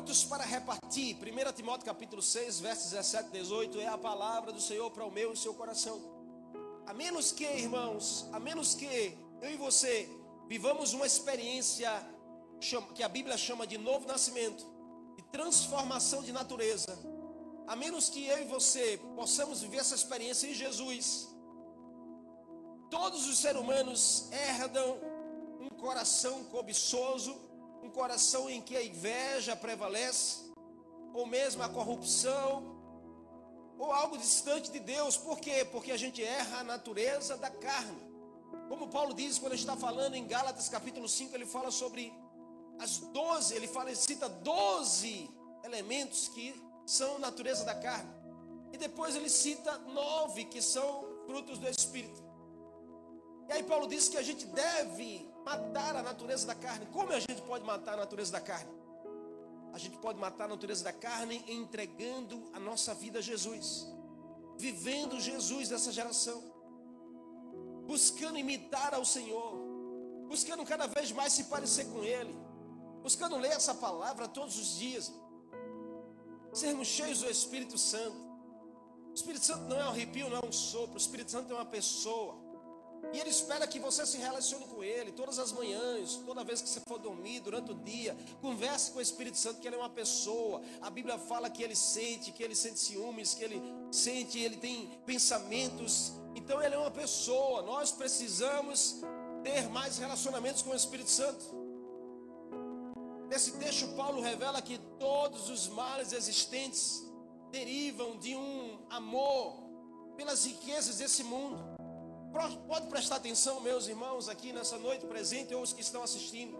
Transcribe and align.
prontos 0.00 0.24
para 0.24 0.44
repartir. 0.44 1.14
1 1.16 1.52
Timóteo 1.52 1.84
capítulo 1.84 2.22
6, 2.22 2.60
versos 2.60 2.90
17 2.90 3.28
e 3.28 3.32
18 3.32 3.80
é 3.80 3.86
a 3.86 3.98
palavra 3.98 4.50
do 4.50 4.60
Senhor 4.60 4.90
para 4.90 5.04
o 5.04 5.10
meu 5.10 5.34
e 5.34 5.36
seu 5.36 5.52
coração. 5.52 6.00
A 6.86 6.94
menos 6.94 7.32
que, 7.32 7.44
irmãos, 7.44 8.26
a 8.32 8.40
menos 8.40 8.74
que 8.74 9.14
eu 9.42 9.50
e 9.50 9.56
você 9.58 10.08
vivamos 10.48 10.94
uma 10.94 11.04
experiência 11.04 11.90
que 12.94 13.02
a 13.02 13.08
Bíblia 13.10 13.36
chama 13.36 13.66
de 13.66 13.76
novo 13.76 14.08
nascimento, 14.08 14.64
de 15.16 15.22
transformação 15.24 16.22
de 16.22 16.32
natureza, 16.32 16.98
a 17.66 17.76
menos 17.76 18.08
que 18.08 18.24
eu 18.24 18.38
e 18.38 18.44
você 18.44 18.98
possamos 19.14 19.60
viver 19.60 19.78
essa 19.78 19.94
experiência 19.94 20.46
em 20.46 20.54
Jesus, 20.54 21.28
todos 22.90 23.28
os 23.28 23.36
seres 23.36 23.60
humanos 23.60 24.30
herdam 24.32 24.98
um 25.60 25.68
coração 25.78 26.44
cobiçoso, 26.44 27.49
um 27.82 27.90
coração 27.90 28.48
em 28.48 28.60
que 28.60 28.76
a 28.76 28.84
inveja 28.84 29.56
prevalece, 29.56 30.50
ou 31.12 31.26
mesmo 31.26 31.62
a 31.62 31.68
corrupção, 31.68 32.78
ou 33.78 33.92
algo 33.92 34.18
distante 34.18 34.70
de 34.70 34.78
Deus. 34.78 35.16
Por 35.16 35.38
quê? 35.38 35.64
Porque 35.64 35.90
a 35.90 35.96
gente 35.96 36.22
erra 36.22 36.60
a 36.60 36.64
natureza 36.64 37.36
da 37.36 37.50
carne. 37.50 38.10
Como 38.68 38.88
Paulo 38.88 39.14
diz 39.14 39.38
quando 39.38 39.54
está 39.54 39.76
falando 39.76 40.14
em 40.14 40.26
Gálatas 40.26 40.68
capítulo 40.68 41.08
5, 41.08 41.34
ele 41.34 41.46
fala 41.46 41.70
sobre 41.70 42.12
as 42.78 42.98
doze, 42.98 43.54
ele 43.54 43.66
fala, 43.66 43.90
ele 43.90 43.96
cita 43.96 44.28
doze 44.28 45.30
elementos 45.64 46.28
que 46.28 46.54
são 46.86 47.18
natureza 47.18 47.64
da 47.64 47.74
carne. 47.74 48.10
E 48.72 48.76
depois 48.76 49.14
ele 49.14 49.28
cita 49.28 49.78
nove 49.78 50.44
que 50.44 50.62
são 50.62 51.04
frutos 51.26 51.58
do 51.58 51.68
Espírito. 51.68 52.22
E 53.48 53.52
aí 53.52 53.62
Paulo 53.62 53.88
diz 53.88 54.08
que 54.08 54.16
a 54.16 54.22
gente 54.22 54.46
deve 54.46 55.29
matar 55.44 55.96
a 55.96 56.02
natureza 56.02 56.46
da 56.46 56.54
carne. 56.54 56.86
Como 56.86 57.12
a 57.12 57.20
gente 57.20 57.42
pode 57.42 57.64
matar 57.64 57.94
a 57.94 57.98
natureza 57.98 58.32
da 58.32 58.40
carne? 58.40 58.70
A 59.72 59.78
gente 59.78 59.96
pode 59.98 60.18
matar 60.18 60.44
a 60.44 60.48
natureza 60.48 60.82
da 60.82 60.92
carne 60.92 61.44
entregando 61.46 62.50
a 62.52 62.58
nossa 62.58 62.92
vida 62.94 63.20
a 63.20 63.22
Jesus, 63.22 63.86
vivendo 64.58 65.20
Jesus 65.20 65.70
nessa 65.70 65.92
geração, 65.92 66.42
buscando 67.86 68.38
imitar 68.38 68.94
ao 68.94 69.04
Senhor, 69.04 69.58
buscando 70.28 70.64
cada 70.64 70.86
vez 70.86 71.12
mais 71.12 71.32
se 71.32 71.44
parecer 71.44 71.84
com 71.86 72.02
Ele, 72.02 72.36
buscando 73.02 73.36
ler 73.36 73.52
essa 73.52 73.74
palavra 73.74 74.26
todos 74.26 74.58
os 74.58 74.76
dias, 74.76 75.12
sermos 76.52 76.88
cheios 76.88 77.20
do 77.20 77.30
Espírito 77.30 77.78
Santo. 77.78 78.28
O 79.10 79.14
Espírito 79.14 79.44
Santo 79.44 79.64
não 79.64 79.78
é 79.78 79.84
um 79.84 79.88
arrepio, 79.88 80.28
não 80.28 80.38
é 80.38 80.46
um 80.46 80.52
sopro, 80.52 80.94
o 80.94 80.98
Espírito 80.98 81.30
Santo 81.30 81.52
é 81.52 81.54
uma 81.54 81.64
pessoa. 81.64 82.49
E 83.12 83.18
Ele 83.18 83.30
espera 83.30 83.66
que 83.66 83.78
você 83.78 84.06
se 84.06 84.18
relacione 84.18 84.64
com 84.66 84.84
Ele 84.84 85.10
todas 85.12 85.38
as 85.38 85.52
manhãs, 85.52 86.16
toda 86.26 86.44
vez 86.44 86.60
que 86.60 86.68
você 86.68 86.80
for 86.86 86.98
dormir, 86.98 87.40
durante 87.40 87.72
o 87.72 87.74
dia. 87.74 88.16
Converse 88.40 88.90
com 88.92 88.98
o 88.98 89.02
Espírito 89.02 89.36
Santo, 89.36 89.60
que 89.60 89.66
Ele 89.66 89.76
é 89.76 89.78
uma 89.78 89.90
pessoa. 89.90 90.62
A 90.80 90.90
Bíblia 90.90 91.18
fala 91.18 91.50
que 91.50 91.62
Ele 91.62 91.74
sente, 91.74 92.30
que 92.30 92.42
Ele 92.42 92.54
sente 92.54 92.78
ciúmes, 92.78 93.34
que 93.34 93.42
Ele 93.42 93.60
sente, 93.90 94.38
Ele 94.38 94.56
tem 94.56 94.88
pensamentos. 95.04 96.12
Então 96.34 96.62
Ele 96.62 96.74
é 96.74 96.78
uma 96.78 96.90
pessoa. 96.90 97.62
Nós 97.62 97.90
precisamos 97.90 99.00
ter 99.42 99.68
mais 99.70 99.98
relacionamentos 99.98 100.62
com 100.62 100.70
o 100.70 100.76
Espírito 100.76 101.10
Santo. 101.10 101.60
Nesse 103.28 103.52
texto, 103.52 103.86
Paulo 103.94 104.20
revela 104.20 104.60
que 104.60 104.78
todos 104.98 105.48
os 105.48 105.68
males 105.68 106.12
existentes 106.12 107.04
derivam 107.50 108.18
de 108.18 108.34
um 108.34 108.78
amor 108.90 109.56
pelas 110.16 110.44
riquezas 110.44 110.98
desse 110.98 111.22
mundo. 111.22 111.69
Pode 112.32 112.86
prestar 112.86 113.16
atenção, 113.16 113.60
meus 113.60 113.88
irmãos, 113.88 114.28
aqui 114.28 114.52
nessa 114.52 114.78
noite 114.78 115.04
presente 115.04 115.52
ou 115.52 115.62
os 115.62 115.72
que 115.72 115.80
estão 115.80 116.02
assistindo. 116.02 116.56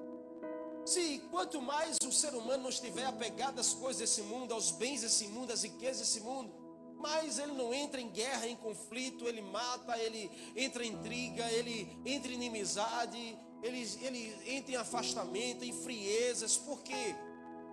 Se 0.85 1.21
quanto 1.31 1.63
mais 1.63 1.97
o 2.05 2.11
ser 2.11 2.35
humano 2.35 2.65
não 2.65 2.71
estiver 2.71 3.05
apegado 3.05 3.61
às 3.61 3.73
coisas 3.73 4.01
desse 4.01 4.23
mundo, 4.23 4.53
aos 4.53 4.73
bens 4.73 5.03
desse 5.03 5.29
mundo, 5.29 5.53
às 5.53 5.63
riquezas 5.63 5.99
desse 5.99 6.21
mundo, 6.21 6.53
mais 6.97 7.39
ele 7.39 7.53
não 7.53 7.73
entra 7.73 8.01
em 8.01 8.09
guerra, 8.09 8.49
em 8.49 8.57
conflito, 8.57 9.29
ele 9.29 9.41
mata, 9.41 9.97
ele 9.99 10.29
entra 10.57 10.85
em 10.85 10.93
intriga, 10.93 11.51
ele 11.53 11.97
entra 12.05 12.33
em 12.33 12.35
inimizade, 12.35 13.39
ele, 13.63 13.99
ele 14.03 14.37
entra 14.47 14.73
em 14.73 14.77
afastamento, 14.77 15.65
em 15.65 15.73
friezas. 15.73 16.57
Por 16.57 16.83
quê? 16.83 17.15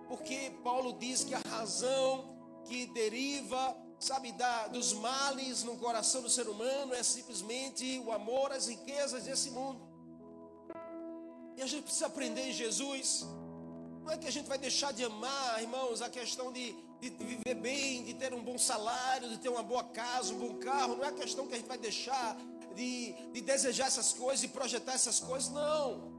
Porque 0.06 0.52
Paulo 0.62 0.92
diz 0.92 1.24
que 1.24 1.34
a 1.34 1.42
razão 1.48 2.62
que 2.64 2.86
deriva 2.86 3.76
sabe, 3.98 4.32
da, 4.32 4.68
dos 4.68 4.92
males 4.92 5.64
no 5.64 5.76
coração 5.76 6.22
do 6.22 6.30
ser 6.30 6.48
humano 6.48 6.94
é 6.94 7.02
simplesmente 7.02 8.00
o 8.04 8.12
amor 8.12 8.52
às 8.52 8.68
riquezas 8.68 9.24
desse 9.24 9.50
mundo. 9.50 9.80
E 11.56 11.62
a 11.62 11.66
gente 11.66 11.82
precisa 11.82 12.06
aprender 12.06 12.48
em 12.48 12.52
Jesus. 12.52 13.26
Não 14.04 14.12
é 14.12 14.16
que 14.16 14.28
a 14.28 14.30
gente 14.30 14.48
vai 14.48 14.58
deixar 14.58 14.92
de 14.92 15.04
amar, 15.04 15.60
irmãos, 15.60 16.00
a 16.00 16.08
questão 16.08 16.52
de, 16.52 16.72
de, 17.00 17.10
viver 17.10 17.54
bem, 17.56 18.04
de 18.04 18.14
ter 18.14 18.32
um 18.32 18.42
bom 18.42 18.56
salário, 18.56 19.28
de 19.28 19.38
ter 19.38 19.48
uma 19.48 19.62
boa 19.62 19.82
casa, 19.82 20.32
um 20.32 20.38
bom 20.38 20.54
carro. 20.54 20.96
Não 20.96 21.04
é 21.04 21.08
a 21.08 21.12
questão 21.12 21.46
que 21.46 21.54
a 21.54 21.56
gente 21.56 21.66
vai 21.66 21.78
deixar 21.78 22.36
de, 22.76 23.12
de 23.32 23.40
desejar 23.40 23.88
essas 23.88 24.12
coisas 24.12 24.44
e 24.44 24.48
projetar 24.48 24.92
essas 24.92 25.18
coisas. 25.18 25.50
Não. 25.50 26.16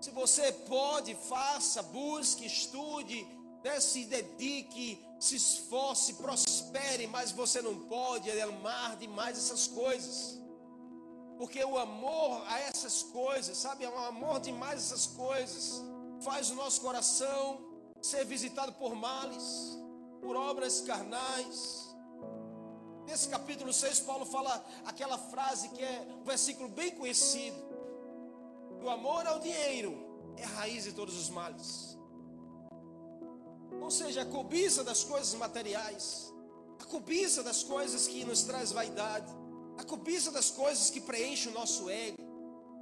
Se 0.00 0.10
você 0.10 0.52
pode, 0.52 1.14
faça, 1.14 1.82
busque, 1.82 2.44
estude, 2.44 3.26
né, 3.62 3.80
se 3.80 4.04
dedique, 4.04 5.04
se 5.18 5.36
esforce, 5.36 6.14
prospere, 6.14 7.06
mas 7.06 7.32
você 7.32 7.60
não 7.60 7.86
pode 7.86 8.30
amar 8.40 8.96
demais 8.96 9.36
essas 9.36 9.66
coisas. 9.66 10.38
Porque 11.36 11.62
o 11.64 11.78
amor 11.78 12.42
a 12.48 12.60
essas 12.60 13.02
coisas, 13.02 13.56
sabe, 13.56 13.84
é 13.84 13.88
um 13.88 13.98
amor 13.98 14.40
demais 14.40 14.80
essas 14.80 15.06
coisas, 15.06 15.82
faz 16.20 16.50
o 16.50 16.54
nosso 16.54 16.80
coração 16.80 17.60
ser 18.02 18.24
visitado 18.24 18.72
por 18.72 18.94
males, 18.94 19.78
por 20.20 20.36
obras 20.36 20.80
carnais. 20.80 21.86
Nesse 23.06 23.28
capítulo 23.28 23.72
6, 23.72 24.00
Paulo 24.00 24.26
fala 24.26 24.64
aquela 24.84 25.16
frase 25.16 25.68
que 25.70 25.82
é 25.82 26.06
um 26.20 26.24
versículo 26.24 26.68
bem 26.68 26.90
conhecido: 26.90 27.56
o 28.82 28.90
amor 28.90 29.26
ao 29.26 29.38
dinheiro 29.38 29.96
é 30.36 30.44
a 30.44 30.48
raiz 30.48 30.84
de 30.84 30.92
todos 30.92 31.16
os 31.16 31.30
males. 31.30 31.87
Ou 33.80 33.90
seja, 33.90 34.22
a 34.22 34.26
cobiça 34.26 34.84
das 34.84 35.04
coisas 35.04 35.34
materiais, 35.34 36.32
a 36.80 36.84
cobiça 36.84 37.42
das 37.42 37.62
coisas 37.62 38.06
que 38.06 38.24
nos 38.24 38.42
traz 38.42 38.72
vaidade, 38.72 39.32
a 39.76 39.84
cobiça 39.84 40.30
das 40.30 40.50
coisas 40.50 40.90
que 40.90 41.00
preenche 41.00 41.48
o 41.48 41.52
nosso 41.52 41.88
ego, 41.88 42.16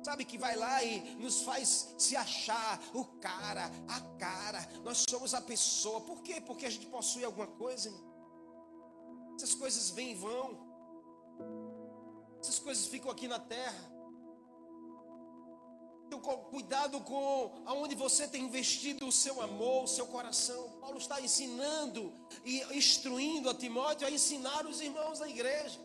sabe, 0.05 0.25
que 0.25 0.39
vai 0.39 0.55
lá 0.57 0.85
e 0.85 1.17
nos 1.17 1.43
faz 1.43 1.95
se 1.99 2.15
achar 2.17 2.81
o 2.95 3.05
cara, 3.05 3.71
a 3.89 4.01
cara, 4.19 4.67
nós 4.85 5.05
somos 5.09 5.35
a 5.35 5.41
pessoa. 5.41 6.01
Por 6.01 6.23
quê? 6.23 6.41
Porque 6.41 6.67
a 6.67 6.71
gente 6.71 6.87
possui 6.87 7.25
alguma 7.25 7.47
coisa. 7.47 7.93
Essas 9.37 9.55
coisas 9.55 9.91
vêm 9.91 10.13
e 10.13 10.15
vão, 10.15 10.67
essas 12.41 12.59
coisas 12.59 12.87
ficam 12.87 13.11
aqui 13.11 13.27
na 13.27 13.39
terra. 13.39 13.96
Cuidado 16.51 17.01
com 17.01 17.63
aonde 17.67 17.95
você 17.95 18.27
tem 18.27 18.45
investido 18.45 19.07
o 19.07 19.13
seu 19.13 19.41
amor, 19.41 19.85
o 19.85 19.89
seu 19.89 20.07
coração. 20.07 20.71
Paulo 20.81 20.99
está 20.99 21.21
ensinando 21.21 22.13
e 22.45 22.63
instruindo 22.77 23.51
a 23.51 23.55
Timóteo 23.55 24.07
a 24.07 24.11
ensinar 24.11 24.67
os 24.67 24.81
irmãos 24.81 25.19
da 25.19 25.29
igreja 25.29 25.79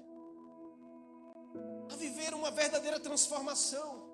a 1.92 1.96
viver 1.96 2.34
uma 2.34 2.50
verdadeira 2.50 3.00
transformação, 3.00 4.11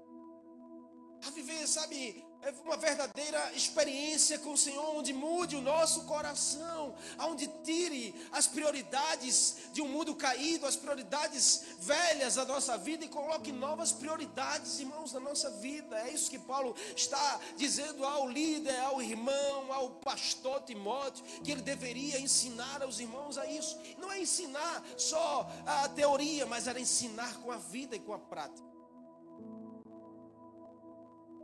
a 1.28 1.32
viver, 1.32 1.68
sabe, 1.68 2.24
é 2.42 2.54
uma 2.64 2.78
verdadeira 2.78 3.52
experiência 3.54 4.40
com 4.40 4.54
o 4.54 4.58
Senhor, 4.58 4.96
onde 4.96 5.12
mude 5.12 5.56
o 5.56 5.62
nosso 5.62 6.06
coração, 6.06 6.96
onde 7.20 7.48
tire 7.64 8.16
as 8.32 8.48
prioridades 8.48 9.58
de 9.74 9.82
um 9.82 9.88
mundo 9.88 10.16
caído, 10.16 10.66
as 10.66 10.78
prioridades 10.78 11.64
velhas 11.80 12.36
da 12.36 12.46
nossa 12.46 12.78
vida 12.78 13.04
e 13.04 13.10
coloque 13.10 13.52
novas 13.52 13.92
prioridades, 13.92 14.80
irmãos, 14.80 15.12
na 15.12 15.20
nossa 15.20 15.50
vida. 15.50 15.98
É 16.00 16.12
isso 16.12 16.30
que 16.30 16.40
Paulo 16.40 16.76
está 16.96 17.40
dizendo 17.58 18.06
ao 18.06 18.30
líder, 18.30 18.80
ao 18.80 19.02
irmão, 19.02 19.74
ao 19.74 19.90
pastor 19.90 20.62
Timóteo, 20.62 21.26
que 21.44 21.52
ele 21.52 21.62
deveria 21.62 22.20
ensinar 22.20 22.82
aos 22.82 23.00
irmãos 23.00 23.38
a 23.38 23.46
isso. 23.46 23.78
Não 23.98 24.12
é 24.12 24.22
ensinar 24.22 24.84
só 24.96 25.50
a 25.66 25.90
teoria, 25.90 26.46
mas 26.46 26.68
era 26.68 26.80
ensinar 26.80 27.36
com 27.42 27.52
a 27.52 27.58
vida 27.58 27.96
e 27.96 28.00
com 28.00 28.14
a 28.14 28.20
prática 28.20 28.77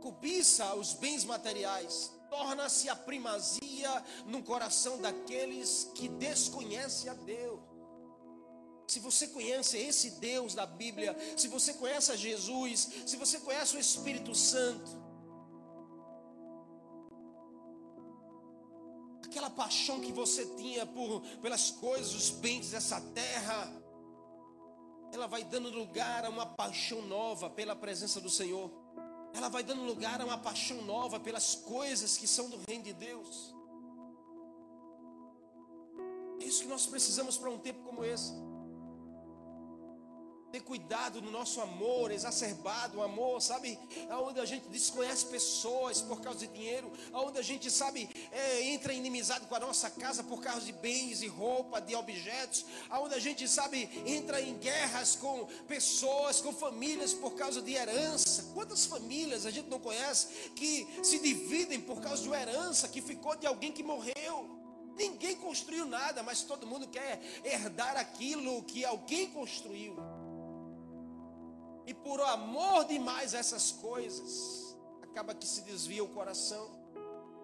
cobiça 0.04 0.74
os 0.74 0.92
bens 0.92 1.24
materiais 1.24 2.12
torna-se 2.28 2.90
a 2.90 2.96
primazia 2.96 4.04
no 4.26 4.42
coração 4.42 5.00
daqueles 5.00 5.90
que 5.94 6.08
desconhecem 6.08 7.08
a 7.08 7.14
Deus. 7.14 7.60
Se 8.86 9.00
você 9.00 9.28
conhece 9.28 9.78
esse 9.78 10.10
Deus 10.20 10.54
da 10.54 10.66
Bíblia, 10.66 11.16
se 11.38 11.48
você 11.48 11.72
conhece 11.72 12.12
a 12.12 12.16
Jesus, 12.16 12.88
se 13.06 13.16
você 13.16 13.40
conhece 13.40 13.76
o 13.76 13.80
Espírito 13.80 14.34
Santo, 14.34 14.90
aquela 19.24 19.48
paixão 19.48 20.00
que 20.02 20.12
você 20.12 20.44
tinha 20.56 20.84
por, 20.84 21.22
pelas 21.40 21.70
coisas, 21.70 22.14
os 22.14 22.28
bens 22.28 22.72
dessa 22.72 23.00
terra, 23.00 23.72
ela 25.12 25.26
vai 25.26 25.44
dando 25.44 25.70
lugar 25.70 26.26
a 26.26 26.28
uma 26.28 26.44
paixão 26.44 27.00
nova 27.02 27.48
pela 27.48 27.74
presença 27.74 28.20
do 28.20 28.28
Senhor 28.28 28.83
ela 29.34 29.48
vai 29.48 29.64
dando 29.64 29.82
lugar 29.82 30.20
a 30.20 30.24
uma 30.24 30.38
paixão 30.38 30.80
nova 30.82 31.18
pelas 31.18 31.56
coisas 31.56 32.16
que 32.16 32.26
são 32.26 32.48
do 32.48 32.58
reino 32.68 32.84
de 32.84 32.92
Deus. 32.92 33.54
É 36.40 36.44
isso 36.44 36.62
que 36.62 36.68
nós 36.68 36.86
precisamos 36.86 37.36
para 37.36 37.50
um 37.50 37.58
tempo 37.58 37.82
como 37.82 38.04
esse 38.04 38.32
ter 40.54 40.60
cuidado 40.60 41.20
no 41.20 41.32
nosso 41.32 41.60
amor 41.60 42.12
exacerbado, 42.12 42.98
o 42.98 43.02
amor, 43.02 43.42
sabe, 43.42 43.76
aonde 44.08 44.38
a 44.38 44.44
gente 44.44 44.68
desconhece 44.68 45.26
pessoas 45.26 46.00
por 46.00 46.20
causa 46.20 46.38
de 46.38 46.46
dinheiro, 46.46 46.92
aonde 47.12 47.40
a 47.40 47.42
gente, 47.42 47.68
sabe, 47.68 48.08
é, 48.30 48.62
entra 48.62 48.94
em 48.94 48.98
inimizade 48.98 49.46
com 49.46 49.54
a 49.56 49.58
nossa 49.58 49.90
casa 49.90 50.22
por 50.22 50.40
causa 50.40 50.60
de 50.60 50.72
bens 50.72 51.22
e 51.22 51.26
roupa, 51.26 51.80
de 51.80 51.96
objetos, 51.96 52.64
aonde 52.88 53.16
a 53.16 53.18
gente, 53.18 53.48
sabe, 53.48 53.90
entra 54.06 54.40
em 54.40 54.56
guerras 54.56 55.16
com 55.16 55.44
pessoas, 55.66 56.40
com 56.40 56.52
famílias 56.52 57.12
por 57.12 57.34
causa 57.34 57.60
de 57.60 57.72
herança. 57.72 58.52
Quantas 58.54 58.86
famílias 58.86 59.46
a 59.46 59.50
gente 59.50 59.68
não 59.68 59.80
conhece 59.80 60.52
que 60.54 60.86
se 61.02 61.18
dividem 61.18 61.80
por 61.80 62.00
causa 62.00 62.22
de 62.22 62.28
uma 62.28 62.40
herança 62.40 62.86
que 62.86 63.02
ficou 63.02 63.34
de 63.34 63.44
alguém 63.48 63.72
que 63.72 63.82
morreu? 63.82 64.54
Ninguém 64.96 65.34
construiu 65.34 65.86
nada, 65.86 66.22
mas 66.22 66.42
todo 66.42 66.66
mundo 66.66 66.86
quer 66.86 67.20
herdar 67.44 67.96
aquilo 67.96 68.62
que 68.62 68.84
alguém 68.84 69.28
construiu. 69.30 69.96
E 71.86 71.92
por 71.92 72.20
amor 72.20 72.84
demais 72.86 73.34
a 73.34 73.38
essas 73.38 73.72
coisas, 73.72 74.76
acaba 75.02 75.34
que 75.34 75.46
se 75.46 75.62
desvia 75.62 76.02
o 76.02 76.08
coração, 76.08 76.70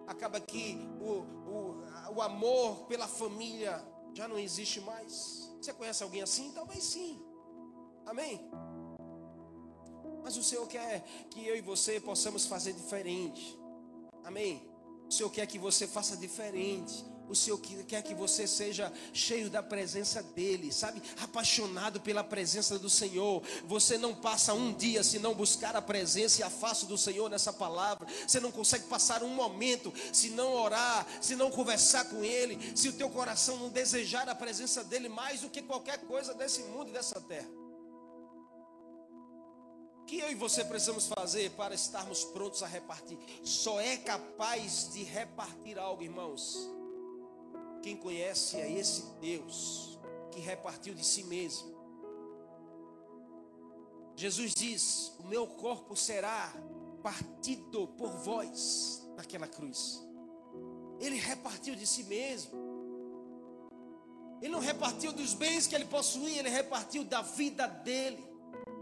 acaba 0.07 0.39
que 0.39 0.77
o, 0.99 1.11
o, 1.49 2.15
o 2.15 2.21
amor 2.21 2.87
pela 2.87 3.07
família 3.07 3.83
já 4.13 4.27
não 4.27 4.37
existe 4.37 4.81
mais. 4.81 5.49
Você 5.61 5.73
conhece 5.73 6.03
alguém 6.03 6.21
assim? 6.21 6.51
Talvez 6.51 6.83
sim. 6.83 7.23
Amém? 8.05 8.49
Mas 10.23 10.37
o 10.37 10.43
Senhor 10.43 10.67
quer 10.67 11.03
que 11.29 11.45
eu 11.45 11.55
e 11.55 11.61
você 11.61 11.99
possamos 11.99 12.45
fazer 12.45 12.73
diferente. 12.73 13.57
Amém? 14.23 14.67
O 15.07 15.11
Senhor 15.11 15.29
quer 15.29 15.45
que 15.47 15.59
você 15.59 15.87
faça 15.87 16.15
diferente. 16.17 17.05
O 17.31 17.35
Senhor 17.35 17.57
quer 17.87 18.01
que 18.03 18.13
você 18.13 18.45
seja 18.45 18.91
cheio 19.13 19.49
da 19.49 19.63
presença 19.63 20.21
dEle, 20.21 20.69
sabe? 20.69 21.01
Apaixonado 21.23 22.01
pela 22.01 22.25
presença 22.25 22.77
do 22.77 22.89
Senhor. 22.89 23.41
Você 23.63 23.97
não 23.97 24.13
passa 24.13 24.53
um 24.53 24.73
dia 24.73 25.01
se 25.01 25.17
não 25.17 25.33
buscar 25.33 25.73
a 25.77 25.81
presença 25.81 26.41
e 26.41 26.43
a 26.43 26.49
face 26.49 26.85
do 26.85 26.97
Senhor 26.97 27.29
nessa 27.29 27.53
palavra. 27.53 28.05
Você 28.27 28.41
não 28.41 28.51
consegue 28.51 28.83
passar 28.87 29.23
um 29.23 29.29
momento 29.29 29.93
se 30.11 30.31
não 30.31 30.51
orar, 30.51 31.07
se 31.21 31.33
não 31.37 31.49
conversar 31.49 32.03
com 32.09 32.21
Ele, 32.21 32.59
se 32.75 32.89
o 32.89 32.93
teu 32.93 33.09
coração 33.09 33.55
não 33.55 33.69
desejar 33.69 34.27
a 34.27 34.35
presença 34.35 34.83
dEle 34.83 35.07
mais 35.07 35.39
do 35.39 35.49
que 35.49 35.61
qualquer 35.61 35.99
coisa 35.99 36.33
desse 36.33 36.63
mundo 36.63 36.89
e 36.89 36.91
dessa 36.91 37.21
terra. 37.21 37.49
O 40.01 40.05
que 40.05 40.19
eu 40.19 40.29
e 40.29 40.35
você 40.35 40.65
precisamos 40.65 41.07
fazer 41.07 41.51
para 41.51 41.73
estarmos 41.73 42.25
prontos 42.25 42.61
a 42.61 42.67
repartir? 42.67 43.17
Só 43.41 43.79
é 43.79 43.95
capaz 43.95 44.89
de 44.91 45.03
repartir 45.03 45.79
algo, 45.79 46.03
irmãos 46.03 46.80
quem 47.81 47.97
conhece 47.97 48.57
é 48.57 48.71
esse 48.71 49.03
Deus 49.19 49.99
que 50.31 50.39
repartiu 50.39 50.93
de 50.93 51.03
si 51.05 51.23
mesmo. 51.23 51.71
Jesus 54.15 54.53
diz: 54.53 55.13
O 55.19 55.23
meu 55.23 55.47
corpo 55.47 55.95
será 55.95 56.53
partido 57.01 57.87
por 57.97 58.09
vós 58.09 59.01
naquela 59.15 59.47
cruz. 59.47 60.01
Ele 60.99 61.15
repartiu 61.15 61.75
de 61.75 61.87
si 61.87 62.03
mesmo. 62.03 62.51
Ele 64.41 64.51
não 64.51 64.59
repartiu 64.59 65.11
dos 65.11 65.33
bens 65.33 65.67
que 65.67 65.75
ele 65.75 65.85
possuía, 65.85 66.39
ele 66.39 66.49
repartiu 66.49 67.03
da 67.03 67.21
vida 67.21 67.67
dele. 67.67 68.30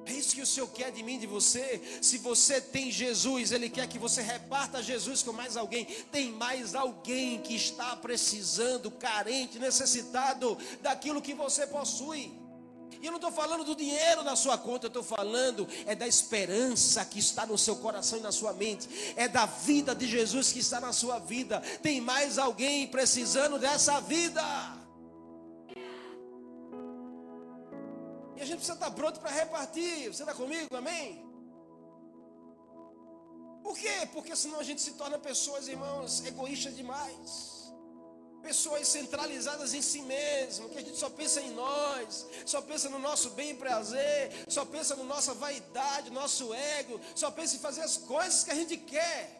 É 0.05 0.13
isso 0.13 0.35
que 0.35 0.41
o 0.41 0.45
Senhor 0.45 0.67
quer 0.69 0.91
de 0.91 1.03
mim, 1.03 1.19
de 1.19 1.27
você. 1.27 1.81
Se 2.01 2.17
você 2.17 2.59
tem 2.59 2.91
Jesus, 2.91 3.51
Ele 3.51 3.69
quer 3.69 3.87
que 3.87 3.99
você 3.99 4.21
reparta 4.21 4.81
Jesus 4.81 5.21
com 5.21 5.31
mais 5.31 5.55
alguém. 5.55 5.85
Tem 6.11 6.31
mais 6.31 6.73
alguém 6.75 7.39
que 7.41 7.55
está 7.55 7.95
precisando, 7.95 8.89
carente, 8.89 9.59
necessitado 9.59 10.57
daquilo 10.81 11.21
que 11.21 11.33
você 11.33 11.67
possui. 11.67 12.31
E 13.01 13.05
eu 13.05 13.11
não 13.11 13.17
estou 13.17 13.31
falando 13.31 13.63
do 13.63 13.75
dinheiro 13.75 14.23
na 14.23 14.35
sua 14.35 14.57
conta, 14.57 14.87
eu 14.87 14.89
estou 14.89 15.03
falando 15.03 15.67
é 15.85 15.95
da 15.95 16.07
esperança 16.07 17.05
que 17.05 17.19
está 17.19 17.45
no 17.45 17.57
seu 17.57 17.77
coração 17.77 18.19
e 18.19 18.21
na 18.21 18.31
sua 18.31 18.51
mente, 18.51 19.13
é 19.15 19.27
da 19.27 19.45
vida 19.45 19.95
de 19.95 20.05
Jesus 20.05 20.51
que 20.51 20.59
está 20.59 20.81
na 20.81 20.91
sua 20.91 21.17
vida. 21.19 21.61
Tem 21.81 22.01
mais 22.01 22.37
alguém 22.37 22.87
precisando 22.87 23.57
dessa 23.57 24.01
vida. 24.01 24.78
E 28.39 28.41
a 28.41 28.45
gente 28.45 28.59
precisa 28.59 28.75
estar 28.75 28.91
pronto 28.91 29.19
para 29.19 29.31
repartir. 29.31 30.07
Você 30.07 30.23
está 30.23 30.33
comigo? 30.33 30.73
Amém? 30.73 31.07
Por 33.61 33.77
quê? 33.77 34.07
Porque 34.13 34.33
senão 34.33 34.61
a 34.61 34.63
gente 34.63 34.81
se 34.81 34.93
torna 34.93 35.19
pessoas, 35.19 35.67
irmãos, 35.67 36.25
egoístas 36.25 36.73
demais. 36.73 37.29
Pessoas 38.41 38.87
centralizadas 38.87 39.73
em 39.73 39.81
si 39.81 40.01
mesmo, 40.03 40.69
que 40.69 40.77
a 40.77 40.81
gente 40.81 40.97
só 40.97 41.09
pensa 41.09 41.41
em 41.41 41.51
nós, 41.51 42.25
só 42.45 42.61
pensa 42.61 42.87
no 42.87 42.97
nosso 42.97 43.31
bem 43.31 43.49
e 43.49 43.55
prazer, 43.55 44.31
só 44.47 44.63
pensa 44.63 44.95
na 44.95 45.03
nossa 45.03 45.33
vaidade, 45.33 46.09
nosso 46.09 46.53
ego, 46.53 46.97
só 47.13 47.29
pensa 47.29 47.57
em 47.57 47.59
fazer 47.59 47.81
as 47.81 47.97
coisas 47.97 48.45
que 48.45 48.51
a 48.51 48.55
gente 48.55 48.77
quer. 48.77 49.37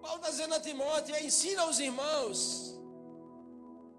Paulo 0.00 0.18
está 0.18 0.30
dizendo 0.30 0.54
a 0.54 0.60
Timóteo, 0.60 1.16
ensina 1.16 1.62
aos 1.62 1.80
irmãos 1.80 2.74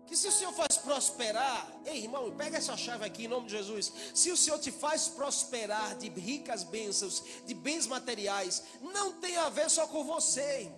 que 0.08 0.16
se 0.16 0.28
o 0.28 0.32
Senhor 0.32 0.54
faz 0.54 0.78
prosperar, 0.78 1.72
ei 1.86 2.04
irmão, 2.04 2.36
pega 2.36 2.58
essa 2.58 2.78
chave 2.78 3.06
aqui 3.06 3.26
em 3.26 3.28
nome 3.28 3.48
de 3.48 3.54
Jesus. 3.54 3.92
Se 4.14 4.32
o 4.32 4.38
Senhor 4.38 4.60
te 4.60 4.72
faz 4.72 5.08
prosperar 5.08 5.98
de 5.98 6.10
ricas 6.10 6.64
bênçãos, 6.64 7.24
de 7.46 7.54
bens 7.54 7.88
materiais, 7.88 8.64
não 8.82 9.14
tem 9.14 9.36
a 9.38 9.50
ver 9.50 9.70
só 9.70 9.88
com 9.88 10.04
você. 10.04 10.72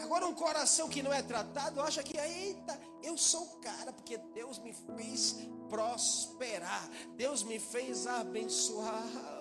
Agora, 0.00 0.26
um 0.26 0.34
coração 0.34 0.88
que 0.88 1.02
não 1.02 1.12
é 1.12 1.22
tratado 1.22 1.80
acha 1.80 2.02
que, 2.02 2.18
eita, 2.18 2.78
eu 3.02 3.16
sou 3.16 3.42
o 3.42 3.56
cara, 3.60 3.92
porque 3.92 4.18
Deus 4.18 4.58
me 4.58 4.74
fez 4.74 5.36
prosperar, 5.68 6.88
Deus 7.16 7.42
me 7.42 7.58
fez 7.58 8.06
abençoar 8.06 9.35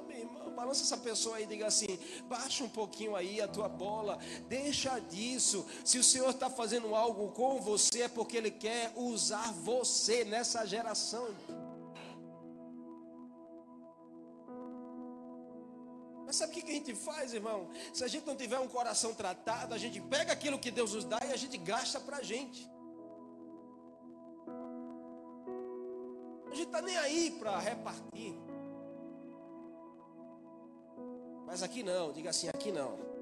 balança 0.56 0.82
essa 0.82 0.98
pessoa 0.98 1.38
aí 1.38 1.44
e 1.44 1.48
diga 1.48 1.68
assim: 1.68 2.00
baixa 2.28 2.64
um 2.64 2.70
pouquinho 2.70 3.16
aí 3.16 3.42
a 3.42 3.48
tua 3.48 3.68
bola, 3.68 4.18
deixa 4.48 4.98
disso. 5.00 5.66
Se 5.84 6.00
o 6.00 6.04
Senhor 6.04 6.30
está 6.30 6.50
fazendo 6.50 6.96
algo 6.96 7.32
com 7.32 7.60
você, 7.60 8.04
é 8.04 8.08
porque 8.08 8.38
Ele 8.38 8.52
quer 8.52 8.94
usar 8.96 9.52
você 9.54 10.24
nessa 10.24 10.66
geração. 10.66 11.28
Mas 16.26 16.38
sabe 16.38 16.52
o 16.52 16.56
que 16.56 16.72
a 16.72 16.74
gente 16.74 16.96
faz, 16.96 17.34
irmão? 17.34 17.70
Se 17.94 18.04
a 18.04 18.08
gente 18.08 18.26
não 18.26 18.36
tiver 18.36 18.60
um 18.60 18.68
coração 18.68 19.14
tratado, 19.14 19.76
a 19.76 19.78
gente 19.78 20.02
pega 20.02 20.34
aquilo 20.34 20.58
que 20.58 20.72
Deus 20.72 20.94
nos 20.94 21.06
dá 21.06 21.20
e 21.28 21.32
a 21.32 21.38
gente 21.38 21.58
gasta 21.58 22.00
para 22.00 22.18
a 22.18 22.24
gente. 22.24 22.68
A 26.52 26.56
gente 26.56 26.68
está 26.68 26.82
nem 26.82 26.98
aí 26.98 27.32
para 27.32 27.60
repartir. 27.60 28.45
Mas 31.46 31.62
aqui 31.64 31.84
não, 31.84 32.12
diga 32.12 32.30
assim, 32.30 32.48
aqui 32.50 32.72
não. 32.72 33.16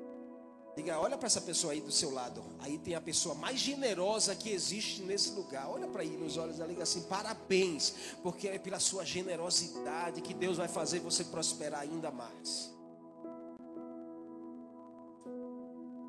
Diga, 0.76 1.00
olha 1.00 1.16
para 1.18 1.28
essa 1.28 1.42
pessoa 1.42 1.74
aí 1.74 1.82
do 1.82 1.92
seu 1.92 2.12
lado. 2.12 2.44
Aí 2.60 2.80
tem 2.80 2.96
a 2.96 3.02
pessoa 3.02 3.36
mais 3.36 3.60
generosa 3.60 4.36
que 4.36 4.50
existe 4.50 5.04
nesse 5.04 5.32
lugar. 5.32 5.70
Olha 5.70 5.88
para 5.88 6.02
aí 6.02 6.18
nos 6.18 6.36
olhos 6.36 6.58
dela 6.58 6.70
diga 6.70 6.82
assim: 6.82 7.04
parabéns, 7.04 7.94
porque 8.24 8.48
é 8.48 8.58
pela 8.58 8.80
sua 8.80 9.06
generosidade 9.06 10.22
que 10.22 10.34
Deus 10.34 10.58
vai 10.58 10.68
fazer 10.68 11.00
você 11.00 11.24
prosperar 11.26 11.82
ainda 11.82 12.10
mais. 12.10 12.74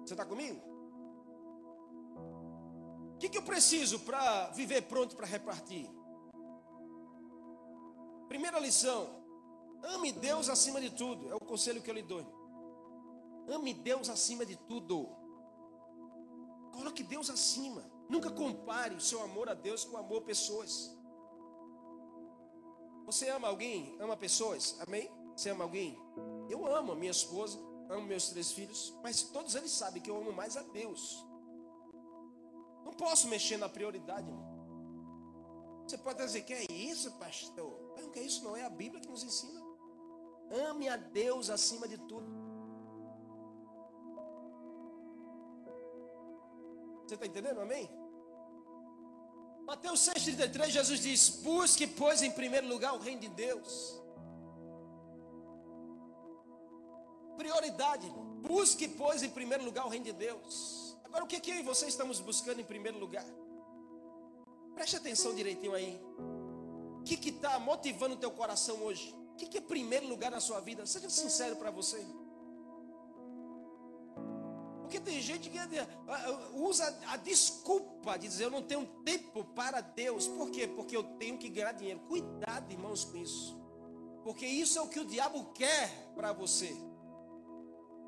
Você 0.02 0.14
está 0.14 0.24
comigo? 0.24 0.60
O 3.14 3.18
que, 3.18 3.28
que 3.28 3.38
eu 3.38 3.42
preciso 3.42 4.00
para 4.00 4.48
viver 4.50 4.82
pronto 4.82 5.14
para 5.14 5.26
repartir? 5.26 5.90
Primeira 8.28 8.58
lição: 8.58 9.23
Ame 9.84 10.12
Deus 10.12 10.48
acima 10.48 10.80
de 10.80 10.90
tudo. 10.90 11.30
É 11.30 11.34
o 11.34 11.40
conselho 11.40 11.82
que 11.82 11.90
eu 11.90 11.94
lhe 11.94 12.02
dou. 12.02 12.24
Ame 13.48 13.74
Deus 13.74 14.08
acima 14.08 14.46
de 14.46 14.56
tudo. 14.56 15.08
Coloque 16.72 17.02
Deus 17.02 17.28
acima. 17.28 17.84
Nunca 18.08 18.30
compare 18.30 18.94
o 18.94 19.00
seu 19.00 19.22
amor 19.22 19.48
a 19.48 19.54
Deus 19.54 19.84
com 19.84 19.96
o 19.96 20.00
amor 20.00 20.18
a 20.18 20.26
pessoas. 20.26 20.96
Você 23.06 23.28
ama 23.28 23.48
alguém? 23.48 23.96
Ama 24.00 24.16
pessoas? 24.16 24.76
Amém? 24.86 25.10
Você 25.36 25.50
ama 25.50 25.64
alguém? 25.64 25.98
Eu 26.48 26.66
amo 26.66 26.92
a 26.92 26.96
minha 26.96 27.10
esposa, 27.10 27.58
amo 27.90 28.06
meus 28.06 28.28
três 28.28 28.52
filhos, 28.52 28.94
mas 29.02 29.22
todos 29.22 29.54
eles 29.54 29.70
sabem 29.70 30.02
que 30.02 30.10
eu 30.10 30.16
amo 30.16 30.32
mais 30.32 30.56
a 30.56 30.62
Deus. 30.62 31.24
Não 32.84 32.92
posso 32.92 33.28
mexer 33.28 33.56
na 33.56 33.68
prioridade. 33.68 34.30
Você 35.86 35.98
pode 35.98 36.18
dizer 36.18 36.42
que 36.42 36.54
é 36.54 36.72
isso, 36.72 37.12
pastor? 37.18 37.94
Não, 37.98 38.10
que 38.10 38.18
é 38.18 38.22
isso 38.22 38.42
não 38.42 38.56
é 38.56 38.64
a 38.64 38.70
Bíblia 38.70 39.00
que 39.00 39.08
nos 39.08 39.22
ensina. 39.22 39.63
Ame 40.50 40.88
a 40.88 40.96
Deus 40.96 41.50
acima 41.50 41.88
de 41.88 41.98
tudo. 41.98 42.26
Você 47.06 47.14
está 47.14 47.26
entendendo? 47.26 47.60
Amém? 47.60 47.90
Mateus 49.66 50.00
6,33, 50.00 50.68
Jesus 50.68 51.00
diz: 51.00 51.28
Busque, 51.42 51.86
pois, 51.86 52.22
em 52.22 52.30
primeiro 52.30 52.66
lugar 52.68 52.94
o 52.94 52.98
reino 52.98 53.20
de 53.20 53.28
Deus. 53.28 54.00
Prioridade, 57.36 58.08
Busque, 58.46 58.86
pois, 58.86 59.22
em 59.22 59.30
primeiro 59.30 59.64
lugar 59.64 59.86
o 59.86 59.88
reino 59.88 60.04
de 60.04 60.12
Deus. 60.12 60.96
Agora, 61.04 61.24
o 61.24 61.26
que, 61.26 61.40
que 61.40 61.50
eu 61.50 61.56
e 61.56 61.62
você 61.62 61.86
estamos 61.86 62.20
buscando 62.20 62.60
em 62.60 62.64
primeiro 62.64 62.98
lugar? 62.98 63.24
Preste 64.74 64.96
atenção 64.96 65.34
direitinho 65.34 65.74
aí. 65.74 66.00
O 67.00 67.02
que 67.04 67.28
está 67.28 67.58
motivando 67.58 68.14
o 68.14 68.18
teu 68.18 68.30
coração 68.30 68.82
hoje? 68.82 69.14
O 69.34 69.36
que, 69.36 69.46
que 69.46 69.58
é 69.58 69.60
primeiro 69.60 70.06
lugar 70.06 70.30
na 70.30 70.38
sua 70.38 70.60
vida? 70.60 70.86
Seja 70.86 71.10
sincero 71.10 71.56
para 71.56 71.72
você. 71.72 72.06
Porque 74.80 75.00
tem 75.00 75.20
gente 75.20 75.50
que 75.50 75.58
usa 76.54 76.86
a 77.08 77.16
desculpa 77.16 78.16
de 78.16 78.28
dizer 78.28 78.44
eu 78.44 78.50
não 78.50 78.62
tenho 78.62 78.86
tempo 79.04 79.42
para 79.42 79.80
Deus. 79.80 80.28
Por 80.28 80.50
quê? 80.50 80.68
Porque 80.68 80.96
eu 80.96 81.02
tenho 81.18 81.36
que 81.36 81.48
ganhar 81.48 81.72
dinheiro. 81.72 81.98
Cuidado, 82.00 82.70
irmãos, 82.70 83.04
com 83.04 83.16
isso. 83.16 83.60
Porque 84.22 84.46
isso 84.46 84.78
é 84.78 84.82
o 84.82 84.88
que 84.88 85.00
o 85.00 85.04
diabo 85.04 85.52
quer 85.52 86.12
para 86.14 86.32
você. 86.32 86.72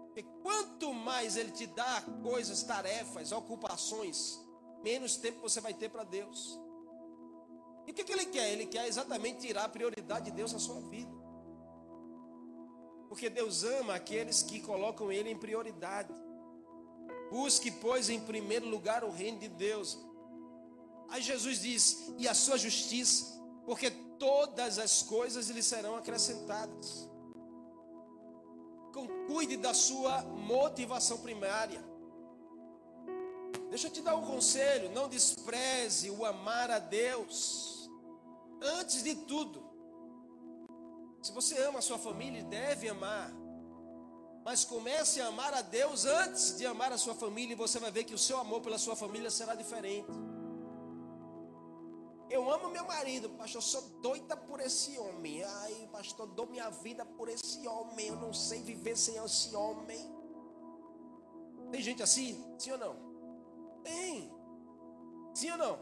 Porque 0.05 0.23
quanto 0.43 0.95
mais 0.95 1.37
ele 1.37 1.51
te 1.51 1.67
dá 1.67 2.03
coisas, 2.23 2.63
tarefas, 2.63 3.33
ocupações, 3.33 4.39
menos 4.85 5.17
tempo 5.17 5.41
você 5.41 5.61
vai 5.61 5.75
ter 5.75 5.89
para 5.89 6.05
Deus. 6.05 6.57
E 7.87 7.91
o 7.91 7.95
que, 7.95 8.05
que 8.05 8.13
ele 8.13 8.27
quer? 8.27 8.53
Ele 8.53 8.67
quer 8.67 8.87
exatamente 8.87 9.41
tirar 9.41 9.65
a 9.65 9.69
prioridade 9.69 10.27
de 10.27 10.31
Deus 10.31 10.53
na 10.53 10.59
sua 10.59 10.81
vida. 10.83 11.16
Porque 13.09 13.31
Deus 13.31 13.65
ama 13.65 13.95
aqueles 13.95 14.43
que 14.43 14.61
colocam 14.61 15.13
Ele 15.13 15.31
em 15.31 15.37
prioridade. 15.37 16.13
Busque, 17.31 17.71
pois, 17.71 18.09
em 18.09 18.21
primeiro 18.21 18.69
lugar 18.69 19.05
o 19.05 19.11
reino 19.11 19.39
de 19.39 19.49
Deus. 19.49 19.99
Aí 21.09 21.23
Jesus 21.23 21.61
diz: 21.61 22.13
e 22.19 22.27
a 22.27 22.35
sua 22.35 22.57
justiça, 22.57 23.41
porque 23.65 23.91
todas 24.19 24.79
as 24.79 25.03
coisas 25.03 25.49
lhe 25.49 25.63
serão 25.63 25.97
acrescentadas. 25.97 27.09
Cuide 29.27 29.57
da 29.59 29.75
sua 29.75 30.23
motivação 30.23 31.19
primária. 31.19 31.85
Deixa 33.69 33.89
eu 33.89 33.91
te 33.91 34.01
dar 34.01 34.17
um 34.17 34.25
conselho: 34.25 34.91
não 34.93 35.09
despreze 35.09 36.11
o 36.11 36.25
amar 36.25 36.71
a 36.71 36.79
Deus. 36.79 37.91
Antes 38.63 39.03
de 39.03 39.15
tudo, 39.15 39.63
se 41.27 41.33
você 41.33 41.61
ama 41.63 41.81
a 41.81 41.83
sua 41.83 41.99
família, 41.99 42.45
deve 42.45 42.89
amar. 42.89 43.33
Mas 44.45 44.65
comece 44.65 45.21
a 45.21 45.27
amar 45.27 45.53
a 45.53 45.61
Deus 45.61 46.05
antes 46.05 46.57
de 46.57 46.65
amar 46.65 46.93
a 46.93 46.99
sua 46.99 47.17
família, 47.17 47.53
e 47.53 47.57
você 47.57 47.81
vai 47.81 47.91
ver 47.91 48.05
que 48.05 48.15
o 48.15 48.19
seu 48.19 48.39
amor 48.39 48.61
pela 48.61 48.79
sua 48.79 48.95
família 48.95 49.29
será 49.29 49.57
diferente. 49.57 50.09
Eu 52.31 52.49
amo 52.51 52.71
meu 52.71 52.85
marido, 52.85 53.29
pastor, 53.31 53.61
sou 53.61 53.83
doida 54.01 54.37
por 54.37 54.61
esse 54.61 54.97
homem. 54.99 55.43
Ai, 55.43 55.89
pastor, 55.91 56.29
dou 56.29 56.47
minha 56.47 56.71
vida 56.71 57.05
por 57.05 57.29
esse 57.29 57.67
homem. 57.67 58.07
Eu 58.07 58.17
não 58.17 58.33
sei 58.33 58.63
viver 58.63 58.97
sem 58.97 59.17
esse 59.17 59.55
homem. 59.55 59.99
Tem 61.73 61.83
gente 61.83 62.03
assim? 62.05 62.45
Sim 62.59 62.73
ou 62.73 62.79
não? 62.79 62.97
Tem. 63.83 64.33
Sim 65.35 65.51
ou 65.53 65.59
não? 65.59 65.79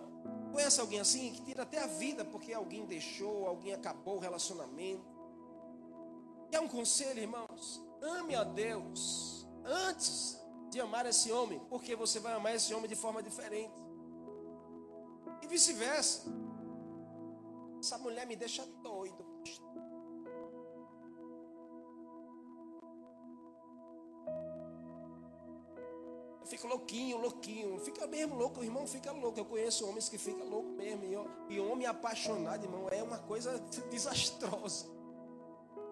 Conhece 0.52 0.80
alguém 0.80 1.00
assim 1.00 1.32
que 1.32 1.42
tira 1.42 1.64
até 1.64 1.82
a 1.82 1.86
vida 1.86 2.24
porque 2.24 2.52
alguém 2.52 2.86
deixou, 2.86 3.46
alguém 3.46 3.74
acabou 3.74 4.16
o 4.16 4.20
relacionamento? 4.20 5.13
Quer 6.54 6.60
um 6.60 6.68
conselho, 6.68 7.18
irmãos? 7.18 7.82
Ame 8.00 8.36
a 8.36 8.44
Deus 8.44 9.44
antes 9.64 10.40
de 10.70 10.80
amar 10.80 11.04
esse 11.04 11.32
homem, 11.32 11.58
porque 11.68 11.96
você 11.96 12.20
vai 12.20 12.32
amar 12.32 12.54
esse 12.54 12.72
homem 12.72 12.88
de 12.88 12.94
forma 12.94 13.20
diferente. 13.20 13.74
E 15.42 15.48
vice-versa. 15.48 16.32
Essa 17.80 17.98
mulher 17.98 18.24
me 18.24 18.36
deixa 18.36 18.64
doido. 18.84 19.26
Eu 26.40 26.46
fico 26.46 26.68
louquinho, 26.68 27.16
louquinho. 27.18 27.80
Fica 27.80 28.06
mesmo 28.06 28.36
louco, 28.36 28.60
o 28.60 28.62
irmão 28.62 28.86
fica 28.86 29.10
louco. 29.10 29.40
Eu 29.40 29.44
conheço 29.44 29.88
homens 29.88 30.08
que 30.08 30.18
ficam 30.18 30.48
loucos 30.48 30.76
mesmo. 30.76 31.02
E 31.48 31.58
homem 31.58 31.88
apaixonado, 31.88 32.62
irmão, 32.62 32.88
é 32.90 33.02
uma 33.02 33.18
coisa 33.18 33.58
desastrosa. 33.90 34.93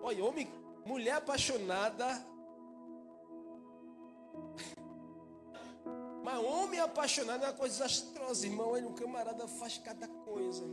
Olha, 0.03 0.25
homem, 0.25 0.49
mulher 0.85 1.15
apaixonada. 1.15 2.27
Mas 6.25 6.39
homem 6.39 6.81
apaixonado 6.81 7.45
é 7.45 7.47
uma 7.47 7.53
coisa 7.53 7.85
desastrosa, 7.85 8.47
irmão. 8.47 8.77
Ele, 8.77 8.87
um 8.87 8.95
camarada 8.95 9.47
faz 9.47 9.79
cada 9.79 10.09
coisa. 10.09 10.65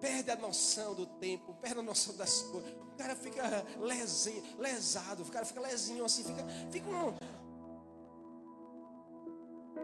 Perde 0.00 0.30
a 0.32 0.36
noção 0.36 0.94
do 0.94 1.06
tempo, 1.06 1.54
perde 1.54 1.78
a 1.78 1.82
noção 1.82 2.16
das 2.16 2.42
coisas. 2.42 2.72
O 2.72 2.96
cara 2.96 3.16
fica 3.16 3.42
lesinho, 3.78 4.42
lesado, 4.58 5.22
o 5.22 5.30
cara 5.30 5.44
fica 5.44 5.60
lesinho 5.60 6.04
assim, 6.04 6.24
fica, 6.24 6.44
fica 6.70 6.88
um. 6.88 7.14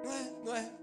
Não 0.04 0.12
é? 0.12 0.30
Não 0.44 0.54
é? 0.54 0.79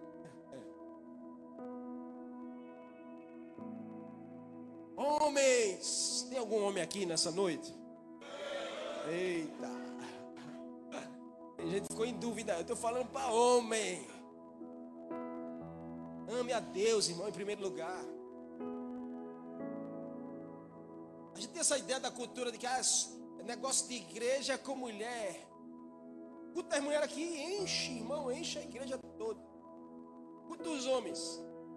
Algum 6.48 6.64
homem 6.64 6.82
aqui 6.82 7.06
nessa 7.06 7.30
noite? 7.30 7.76
Eita! 9.10 9.70
Tem 11.58 11.70
gente 11.70 11.82
que 11.82 11.90
ficou 11.90 12.06
em 12.06 12.14
dúvida. 12.14 12.54
Eu 12.54 12.62
estou 12.62 12.76
falando 12.78 13.08
para 13.08 13.28
homem. 13.28 14.08
Ame 16.40 16.54
a 16.54 16.62
Deus, 16.62 17.10
irmão, 17.10 17.28
em 17.28 17.34
primeiro 17.34 17.62
lugar. 17.62 18.02
A 21.36 21.40
gente 21.40 21.52
tem 21.52 21.60
essa 21.60 21.78
ideia 21.78 22.00
da 22.00 22.10
cultura 22.10 22.50
de 22.50 22.58
que 22.58 22.66
ah, 22.66 22.82
negócio 23.44 23.88
de 23.90 23.96
igreja 23.96 24.54
é 24.54 24.58
com 24.58 24.76
mulher. 24.76 25.46
Quantas 26.54 26.82
mulheres 26.82 27.06
aqui 27.06 27.24
enche, 27.24 27.92
irmão, 27.92 28.32
enche 28.32 28.58
a 28.58 28.64
igreja 28.64 28.98
toda. 29.18 29.42
Quantos 30.48 30.86
homens 30.86 31.20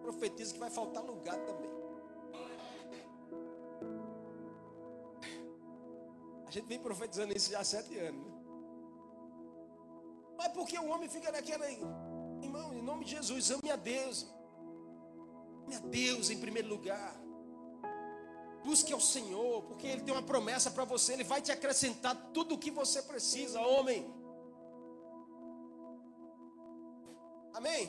profetizam 0.00 0.55
que 0.55 0.61
vai 0.61 0.71
faltar 0.71 1.05
lugar 1.05 1.37
também. 1.39 1.80
A 6.50 6.52
gente 6.52 6.66
vem 6.66 6.80
profetizando 6.80 7.33
isso 7.33 7.52
já 7.52 7.61
há 7.61 7.64
sete 7.64 7.97
anos. 7.97 8.26
Né? 8.26 8.33
Mas 10.37 10.49
porque 10.49 10.76
o 10.76 10.88
homem 10.88 11.09
fica 11.09 11.30
naquela. 11.30 11.71
Irmão, 11.71 12.75
em 12.75 12.83
nome 12.83 13.04
de 13.04 13.12
Jesus, 13.12 13.52
ame 13.52 13.71
a 13.71 13.76
Deus. 13.76 14.26
Ame 15.64 15.76
a 15.76 15.78
Deus 15.78 16.28
em 16.28 16.40
primeiro 16.40 16.69
lugar. 16.69 17.14
Busque 18.64 18.92
ao 18.92 19.00
Senhor, 19.00 19.62
porque 19.62 19.87
Ele 19.87 20.02
tem 20.02 20.12
uma 20.12 20.25
promessa 20.25 20.73
para 20.73 20.85
você. 20.85 21.12
Ele 21.12 21.23
vai 21.23 21.40
te 21.40 21.52
acrescentar 21.52 22.16
tudo 22.35 22.57
o 22.57 22.59
que 22.59 22.73
você 22.73 23.00
precisa, 23.00 23.61
homem. 23.61 24.12
Amém? 27.54 27.87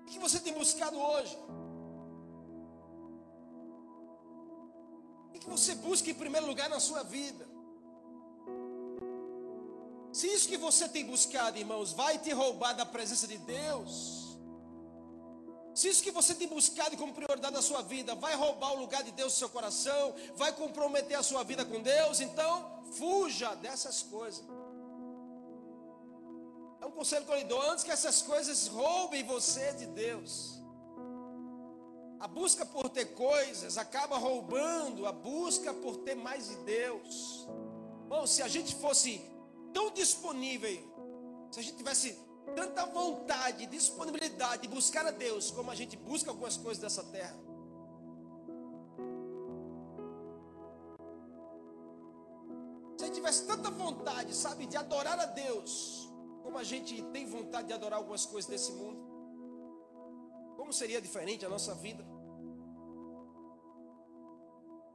O 0.00 0.04
que 0.06 0.18
você 0.18 0.40
tem 0.40 0.54
buscado 0.54 0.98
hoje? 0.98 1.36
Que 5.46 5.50
você 5.50 5.76
busca 5.76 6.10
em 6.10 6.14
primeiro 6.14 6.46
lugar 6.46 6.68
na 6.68 6.80
sua 6.80 7.02
vida. 7.04 7.46
Se 10.12 10.26
isso 10.26 10.48
que 10.48 10.56
você 10.56 10.88
tem 10.88 11.04
buscado, 11.04 11.58
irmãos, 11.58 11.92
vai 11.92 12.18
te 12.18 12.32
roubar 12.32 12.72
da 12.74 12.84
presença 12.84 13.26
de 13.28 13.38
Deus, 13.38 14.26
se 15.72 15.88
isso 15.88 16.02
que 16.02 16.10
você 16.10 16.34
tem 16.34 16.48
buscado 16.48 16.96
como 16.96 17.12
prioridade 17.12 17.54
na 17.54 17.60
sua 17.60 17.82
vida 17.82 18.14
vai 18.14 18.34
roubar 18.34 18.72
o 18.72 18.80
lugar 18.80 19.02
de 19.04 19.12
Deus 19.12 19.34
no 19.34 19.38
seu 19.38 19.50
coração, 19.50 20.14
vai 20.34 20.50
comprometer 20.52 21.18
a 21.18 21.22
sua 21.22 21.44
vida 21.44 21.66
com 21.66 21.82
Deus, 21.82 22.20
então 22.20 22.82
fuja 22.92 23.54
dessas 23.56 24.02
coisas. 24.02 24.42
É 26.80 26.86
um 26.86 26.90
conselho 26.90 27.26
que 27.26 27.32
eu 27.32 27.36
lhe 27.36 27.44
dou, 27.44 27.60
antes 27.70 27.84
que 27.84 27.90
essas 27.90 28.22
coisas 28.22 28.66
roubem 28.68 29.22
você 29.24 29.74
de 29.74 29.86
Deus. 29.86 30.58
A 32.18 32.26
busca 32.26 32.64
por 32.64 32.88
ter 32.88 33.14
coisas 33.14 33.76
acaba 33.76 34.16
roubando 34.16 35.06
a 35.06 35.12
busca 35.12 35.72
por 35.74 35.98
ter 35.98 36.14
mais 36.14 36.48
de 36.48 36.56
Deus. 36.64 37.46
Bom, 38.08 38.26
se 38.26 38.42
a 38.42 38.48
gente 38.48 38.74
fosse 38.74 39.20
tão 39.72 39.90
disponível, 39.90 40.80
se 41.50 41.60
a 41.60 41.62
gente 41.62 41.76
tivesse 41.76 42.18
tanta 42.54 42.86
vontade, 42.86 43.66
disponibilidade 43.66 44.62
de 44.62 44.68
buscar 44.68 45.06
a 45.06 45.10
Deus, 45.10 45.50
como 45.50 45.70
a 45.70 45.74
gente 45.74 45.96
busca 45.96 46.30
algumas 46.30 46.56
coisas 46.56 46.78
dessa 46.78 47.02
terra. 47.04 47.36
Se 52.96 53.04
a 53.04 53.06
gente 53.06 53.16
tivesse 53.16 53.46
tanta 53.46 53.70
vontade, 53.70 54.34
sabe, 54.34 54.66
de 54.66 54.76
adorar 54.76 55.18
a 55.20 55.26
Deus, 55.26 56.10
como 56.42 56.56
a 56.56 56.64
gente 56.64 57.02
tem 57.12 57.26
vontade 57.26 57.68
de 57.68 57.74
adorar 57.74 57.98
algumas 57.98 58.24
coisas 58.24 58.48
desse 58.48 58.72
mundo. 58.72 59.15
Como 60.66 60.74
seria 60.74 61.00
diferente 61.00 61.46
a 61.46 61.48
nossa 61.48 61.76
vida? 61.76 62.04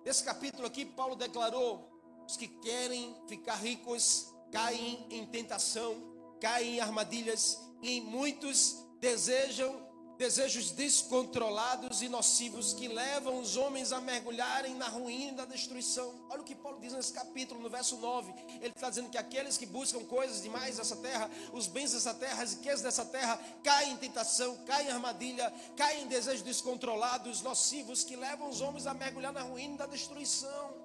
Nesse 0.04 0.22
capítulo 0.22 0.68
aqui, 0.68 0.84
Paulo 0.84 1.16
declarou: 1.16 1.90
os 2.28 2.36
que 2.36 2.50
querem 2.50 3.16
ficar 3.26 3.56
ricos 3.56 4.36
caem 4.52 5.08
em 5.10 5.26
tentação, 5.26 5.96
caem 6.42 6.76
em 6.76 6.80
armadilhas, 6.82 7.58
e 7.82 8.02
muitos 8.02 8.86
desejam 9.00 9.74
desejos 10.22 10.70
descontrolados 10.70 12.04
e 12.04 12.08
nocivos 12.08 12.74
que 12.74 12.88
levam 12.88 13.40
os 13.40 13.58
homens 13.58 13.92
a 13.92 14.00
mergulharem 14.00 14.76
na 14.76 14.88
ruína 14.88 15.32
e 15.32 15.32
na 15.32 15.46
destruição. 15.46 16.14
Olha 16.30 16.42
o 16.42 16.44
que 16.44 16.54
Paulo 16.54 16.80
diz 16.80 16.94
nesse 16.94 17.12
capítulo, 17.12 17.60
no 17.60 17.72
verso 17.72 17.98
9. 17.98 18.32
Ele 18.62 18.68
está 18.68 18.88
dizendo 18.88 19.10
que 19.10 19.18
aqueles 19.18 19.58
que 19.58 19.66
buscam 19.66 20.06
coisas 20.06 20.44
demais 20.44 20.78
dessa 20.78 20.96
terra, 20.98 21.28
os 21.52 21.66
bens 21.66 21.94
dessa 21.94 22.14
terra, 22.14 22.44
as 22.44 22.54
riquezas 22.54 22.84
dessa 22.84 23.04
terra, 23.04 23.42
caem 23.64 23.94
em 23.94 23.98
tentação, 23.98 24.56
caem 24.68 24.90
em 24.90 24.92
armadilha, 24.92 25.52
caem 25.76 26.04
em 26.04 26.08
desejos 26.08 26.44
descontrolados, 26.44 27.42
nocivos, 27.42 28.04
que 28.04 28.16
levam 28.16 28.48
os 28.48 28.62
homens 28.62 28.86
a 28.86 28.94
mergulhar 28.94 29.34
na 29.34 29.42
ruína 29.42 29.74
e 29.74 29.78
na 29.80 29.88
destruição. 29.88 30.76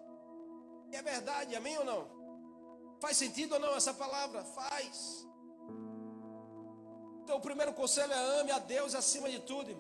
E 0.90 0.96
é 0.96 1.02
verdade, 1.02 1.54
amém 1.54 1.76
ou 1.76 1.84
não? 1.84 2.08
Faz 3.02 3.18
sentido 3.18 3.52
ou 3.52 3.60
não 3.60 3.76
essa 3.76 3.92
palavra? 3.92 4.42
Faz. 4.44 5.26
Então, 7.26 7.38
o 7.38 7.40
primeiro 7.40 7.73
conselho 7.73 8.12
é 8.12 8.40
ame 8.40 8.52
a 8.52 8.61
Deus 8.61 8.95
acima 8.95 9.28
de 9.28 9.40
tudo. 9.40 9.76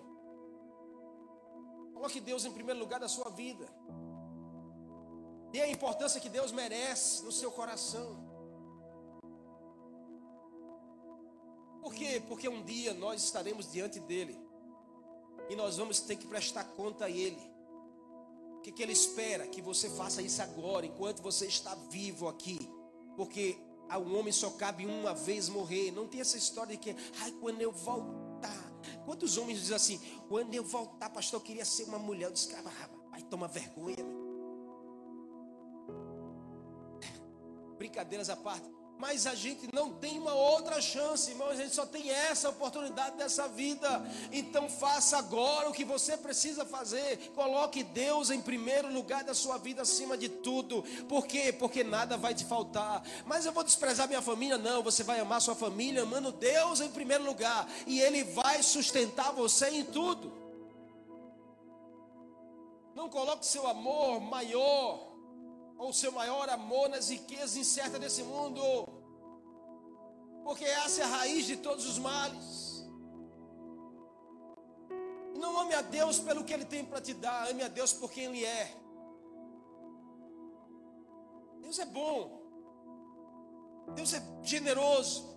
Coloque 1.94 2.18
Deus 2.18 2.44
em 2.44 2.50
primeiro 2.50 2.80
lugar 2.80 2.98
da 2.98 3.08
sua 3.08 3.30
vida. 3.30 3.64
Dê 5.52 5.60
a 5.60 5.70
importância 5.70 6.20
que 6.20 6.28
Deus 6.28 6.50
merece 6.50 7.24
no 7.24 7.30
seu 7.30 7.52
coração. 7.52 8.18
Por 11.80 11.94
quê? 11.94 12.20
Porque 12.26 12.48
um 12.48 12.64
dia 12.64 12.92
nós 12.94 13.22
estaremos 13.22 13.70
diante 13.70 14.00
dele. 14.00 14.36
E 15.48 15.54
nós 15.54 15.76
vamos 15.76 16.00
ter 16.00 16.16
que 16.16 16.26
prestar 16.26 16.64
conta 16.64 17.04
a 17.04 17.10
ele. 17.10 17.40
O 18.56 18.60
que, 18.60 18.72
que 18.72 18.82
ele 18.82 18.92
espera? 18.92 19.46
Que 19.46 19.62
você 19.62 19.88
faça 19.88 20.20
isso 20.20 20.42
agora, 20.42 20.84
enquanto 20.84 21.22
você 21.22 21.46
está 21.46 21.76
vivo 21.76 22.26
aqui. 22.26 22.58
Porque 23.16 23.56
a 23.88 23.98
um 23.98 24.18
homem 24.18 24.32
só 24.32 24.50
cabe 24.50 24.86
uma 24.86 25.14
vez 25.14 25.48
morrer. 25.48 25.90
Não 25.90 26.06
tem 26.06 26.20
essa 26.20 26.36
história 26.36 26.76
de 26.76 26.82
que, 26.82 26.94
ai, 27.20 27.32
quando 27.32 27.60
eu 27.60 27.72
voltar. 27.72 28.72
Quantos 29.04 29.36
homens 29.36 29.60
dizem 29.60 29.76
assim, 29.76 30.00
quando 30.28 30.54
eu 30.54 30.64
voltar, 30.64 31.10
pastor, 31.10 31.40
eu 31.40 31.44
queria 31.44 31.64
ser 31.64 31.84
uma 31.84 31.98
mulher. 31.98 32.26
Eu 32.26 32.32
disse, 32.32 32.54
vai 33.10 33.22
tomar 33.22 33.48
vergonha. 33.48 33.96
Brincadeiras 37.78 38.30
à 38.30 38.36
parte. 38.36 38.68
Mas 38.98 39.26
a 39.26 39.34
gente 39.34 39.68
não 39.74 39.90
tem 39.90 40.18
uma 40.18 40.34
outra 40.34 40.80
chance, 40.80 41.30
irmão. 41.30 41.48
A 41.48 41.54
gente 41.54 41.74
só 41.74 41.84
tem 41.84 42.10
essa 42.10 42.48
oportunidade 42.48 43.16
dessa 43.16 43.46
vida. 43.46 44.02
Então 44.32 44.70
faça 44.70 45.18
agora 45.18 45.68
o 45.68 45.72
que 45.72 45.84
você 45.84 46.16
precisa 46.16 46.64
fazer. 46.64 47.30
Coloque 47.34 47.82
Deus 47.82 48.30
em 48.30 48.40
primeiro 48.40 48.90
lugar 48.92 49.22
da 49.22 49.34
sua 49.34 49.58
vida, 49.58 49.82
acima 49.82 50.16
de 50.16 50.28
tudo. 50.28 50.82
Por 51.08 51.26
quê? 51.26 51.52
Porque 51.52 51.84
nada 51.84 52.16
vai 52.16 52.34
te 52.34 52.44
faltar. 52.44 53.02
Mas 53.26 53.44
eu 53.44 53.52
vou 53.52 53.62
desprezar 53.62 54.08
minha 54.08 54.22
família? 54.22 54.56
Não. 54.56 54.82
Você 54.82 55.02
vai 55.02 55.20
amar 55.20 55.42
sua 55.42 55.54
família, 55.54 56.02
amando 56.02 56.32
Deus 56.32 56.80
em 56.80 56.88
primeiro 56.88 57.24
lugar. 57.24 57.68
E 57.86 58.00
Ele 58.00 58.24
vai 58.24 58.62
sustentar 58.62 59.30
você 59.32 59.68
em 59.68 59.84
tudo. 59.84 60.32
Não 62.94 63.10
coloque 63.10 63.44
seu 63.44 63.66
amor 63.66 64.20
maior 64.22 65.05
ou 65.78 65.92
seu 65.92 66.10
maior 66.12 66.48
amor 66.48 66.88
nas 66.88 67.10
riquezas 67.10 67.56
incertas 67.56 68.00
desse 68.00 68.22
mundo, 68.22 68.62
porque 70.44 70.64
essa 70.64 71.02
é 71.02 71.04
a 71.04 71.08
raiz 71.08 71.46
de 71.46 71.56
todos 71.56 71.86
os 71.86 71.98
males. 71.98 72.86
Não 75.38 75.60
ame 75.60 75.74
a 75.74 75.82
Deus 75.82 76.18
pelo 76.18 76.44
que 76.44 76.52
Ele 76.52 76.64
tem 76.64 76.84
para 76.84 77.00
te 77.00 77.12
dar, 77.12 77.50
ame 77.50 77.62
a 77.62 77.68
Deus 77.68 77.92
por 77.92 78.10
quem 78.10 78.24
Ele 78.24 78.44
é. 78.44 78.74
Deus 81.60 81.78
é 81.78 81.84
bom, 81.84 82.40
Deus 83.94 84.14
é 84.14 84.22
generoso, 84.42 85.35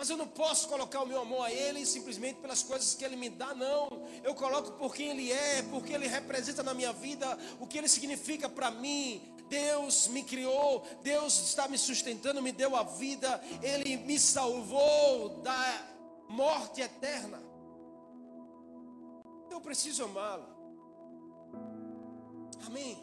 mas 0.00 0.08
eu 0.08 0.16
não 0.16 0.26
posso 0.26 0.66
colocar 0.66 1.02
o 1.02 1.06
meu 1.06 1.20
amor 1.20 1.44
a 1.44 1.52
Ele 1.52 1.84
simplesmente 1.84 2.40
pelas 2.40 2.62
coisas 2.62 2.94
que 2.94 3.04
Ele 3.04 3.16
me 3.16 3.28
dá, 3.28 3.54
não. 3.54 3.86
Eu 4.24 4.34
coloco 4.34 4.72
por 4.78 4.94
quem 4.94 5.10
Ele 5.10 5.30
é, 5.30 5.62
porque 5.64 5.92
Ele 5.92 6.08
representa 6.08 6.62
na 6.62 6.72
minha 6.72 6.90
vida, 6.90 7.38
o 7.60 7.66
que 7.66 7.76
Ele 7.76 7.86
significa 7.86 8.48
para 8.48 8.70
mim. 8.70 9.20
Deus 9.50 10.08
me 10.08 10.22
criou, 10.22 10.82
Deus 11.02 11.38
está 11.40 11.68
me 11.68 11.76
sustentando, 11.76 12.40
me 12.40 12.50
deu 12.50 12.74
a 12.76 12.82
vida, 12.82 13.42
Ele 13.62 13.98
me 13.98 14.18
salvou 14.18 15.42
da 15.42 15.86
morte 16.30 16.80
eterna. 16.80 17.38
Eu 19.50 19.60
preciso 19.60 20.04
amá-lo. 20.04 20.48
Amém. 22.66 22.98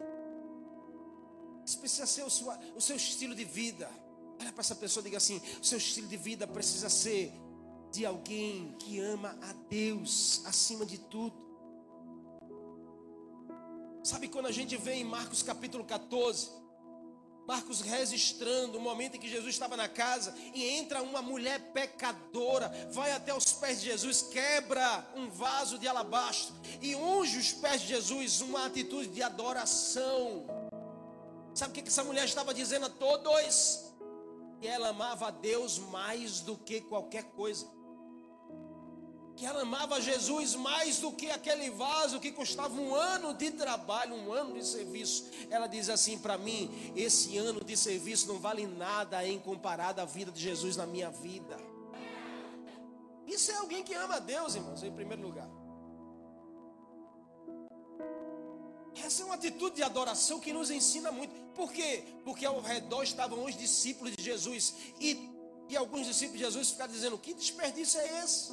Isso 1.64 1.78
precisa 1.78 2.08
ser 2.08 2.24
o, 2.24 2.30
sua, 2.32 2.58
o 2.76 2.82
seu 2.82 2.96
estilo 2.96 3.36
de 3.36 3.46
vida. 3.46 3.88
Olha 4.40 4.52
para 4.52 4.62
essa 4.62 4.76
pessoa 4.76 5.02
e 5.02 5.06
diga 5.06 5.18
assim: 5.18 5.42
o 5.62 5.66
seu 5.66 5.78
estilo 5.78 6.08
de 6.08 6.18
vida 6.18 6.48
precisa 6.48 6.90
ser 6.90 7.34
de 7.92 8.06
alguém 8.06 8.76
que 8.80 9.00
ama 9.00 9.38
a 9.42 9.54
Deus 9.70 10.42
acima 10.46 10.86
de 10.86 10.98
tudo. 10.98 11.36
Sabe 14.04 14.28
quando 14.28 14.46
a 14.46 14.52
gente 14.52 14.78
vê 14.78 14.94
em 14.94 15.04
Marcos 15.04 15.44
capítulo 15.44 15.84
14, 15.84 16.50
Marcos 17.48 17.82
registrando 17.82 18.78
o 18.78 18.82
momento 18.82 19.16
em 19.16 19.20
que 19.20 19.30
Jesus 19.30 19.56
estava 19.56 19.78
na 19.78 19.88
casa 19.88 20.36
e 20.54 20.64
entra 20.66 21.02
uma 21.02 21.22
mulher 21.22 21.72
pecadora, 21.72 22.70
vai 22.92 23.12
até 23.12 23.34
os 23.34 23.54
pés 23.54 23.80
de 23.80 23.88
Jesus, 23.88 24.22
quebra 24.22 25.06
um 25.16 25.30
vaso 25.30 25.80
de 25.80 25.88
alabastro 25.88 26.54
e 26.82 26.94
unge 26.96 27.38
os 27.38 27.54
pés 27.54 27.82
de 27.82 27.88
Jesus, 27.88 28.42
uma 28.42 28.66
atitude 28.66 29.08
de 29.08 29.24
adoração. 29.24 30.46
Sabe 31.56 31.72
o 31.72 31.84
que 31.84 31.90
essa 31.90 32.04
mulher 32.04 32.26
estava 32.26 32.54
dizendo 32.54 32.86
a 32.86 32.90
todos? 32.90 33.87
Que 34.60 34.68
ela 34.68 34.90
amava 34.90 35.28
a 35.28 35.32
Deus 35.32 35.78
mais 35.78 36.42
do 36.42 36.56
que 36.58 36.82
qualquer 36.82 37.24
coisa. 37.24 37.68
Que 39.36 39.46
ela 39.46 39.62
amava 39.62 40.02
Jesus 40.02 40.56
mais 40.56 40.98
do 40.98 41.12
que 41.12 41.30
aquele 41.30 41.70
vaso 41.70 42.20
que 42.20 42.32
custava 42.32 42.74
um 42.74 42.96
ano 42.96 43.36
de 43.36 43.52
trabalho, 43.52 44.16
um 44.16 44.34
ano 44.34 44.56
de 44.56 44.66
serviço. 44.66 45.30
Ela 45.52 45.68
diz 45.68 45.90
assim 45.90 46.18
para 46.18 46.40
mim: 46.40 46.92
esse 46.96 47.38
ano 47.38 47.64
de 47.64 47.78
serviço 47.78 48.28
não 48.28 48.40
vale 48.40 48.66
nada 48.66 49.24
em 49.28 49.38
comparado 49.38 50.02
à 50.02 50.06
vida 50.06 50.32
de 50.32 50.42
Jesus 50.42 50.76
na 50.76 50.88
minha 50.88 51.12
vida. 51.12 51.56
Isso 53.28 53.52
é 53.52 53.56
alguém 53.58 53.84
que 53.84 53.94
ama 53.94 54.16
a 54.16 54.20
Deus, 54.20 54.56
irmãos, 54.56 54.82
em 54.82 54.92
primeiro 54.92 55.22
lugar. 55.22 55.50
É 59.20 59.26
uma 59.26 59.36
atitude 59.36 59.76
de 59.78 59.84
adoração 59.84 60.40
que 60.40 60.54
nos 60.54 60.70
ensina 60.70 61.12
muito. 61.12 61.34
Por 61.54 61.72
quê? 61.72 62.04
Porque 62.24 62.46
ao 62.46 62.62
redor 62.62 63.04
estavam 63.04 63.44
os 63.46 63.56
discípulos 63.56 64.16
de 64.16 64.24
Jesus. 64.24 64.74
E, 65.00 65.30
e 65.70 65.76
alguns 65.76 66.06
discípulos 66.06 66.40
de 66.40 66.46
Jesus 66.46 66.72
ficaram 66.72 66.92
dizendo: 66.92 67.18
Que 67.18 67.34
desperdício 67.34 68.00
é 68.00 68.24
esse? 68.24 68.52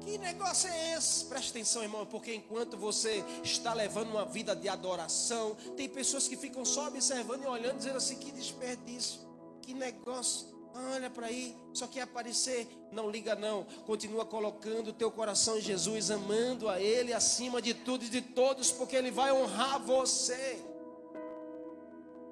Que 0.00 0.18
negócio 0.18 0.68
é 0.68 0.94
esse? 0.94 1.24
Preste 1.24 1.50
atenção, 1.50 1.82
irmão, 1.82 2.04
porque 2.04 2.34
enquanto 2.34 2.76
você 2.76 3.24
está 3.42 3.72
levando 3.72 4.10
uma 4.10 4.24
vida 4.24 4.54
de 4.54 4.68
adoração, 4.68 5.56
tem 5.76 5.88
pessoas 5.88 6.28
que 6.28 6.36
ficam 6.36 6.64
só 6.64 6.88
observando 6.88 7.42
e 7.42 7.46
olhando, 7.46 7.78
dizendo 7.78 7.96
assim: 7.96 8.16
Que 8.16 8.30
desperdício, 8.30 9.20
que 9.62 9.72
negócio. 9.72 10.53
Olha 10.76 11.08
para 11.08 11.26
aí, 11.26 11.56
só 11.72 11.86
quer 11.86 12.00
aparecer. 12.00 12.66
Não 12.90 13.08
liga 13.08 13.36
não. 13.36 13.64
Continua 13.86 14.26
colocando 14.26 14.88
o 14.88 14.92
teu 14.92 15.08
coração 15.08 15.56
em 15.56 15.60
Jesus, 15.60 16.10
amando 16.10 16.68
a 16.68 16.80
Ele 16.80 17.12
acima 17.12 17.62
de 17.62 17.72
tudo 17.72 18.04
e 18.04 18.08
de 18.08 18.20
todos, 18.20 18.72
porque 18.72 18.96
Ele 18.96 19.12
vai 19.12 19.32
honrar 19.32 19.78
você. 19.78 20.60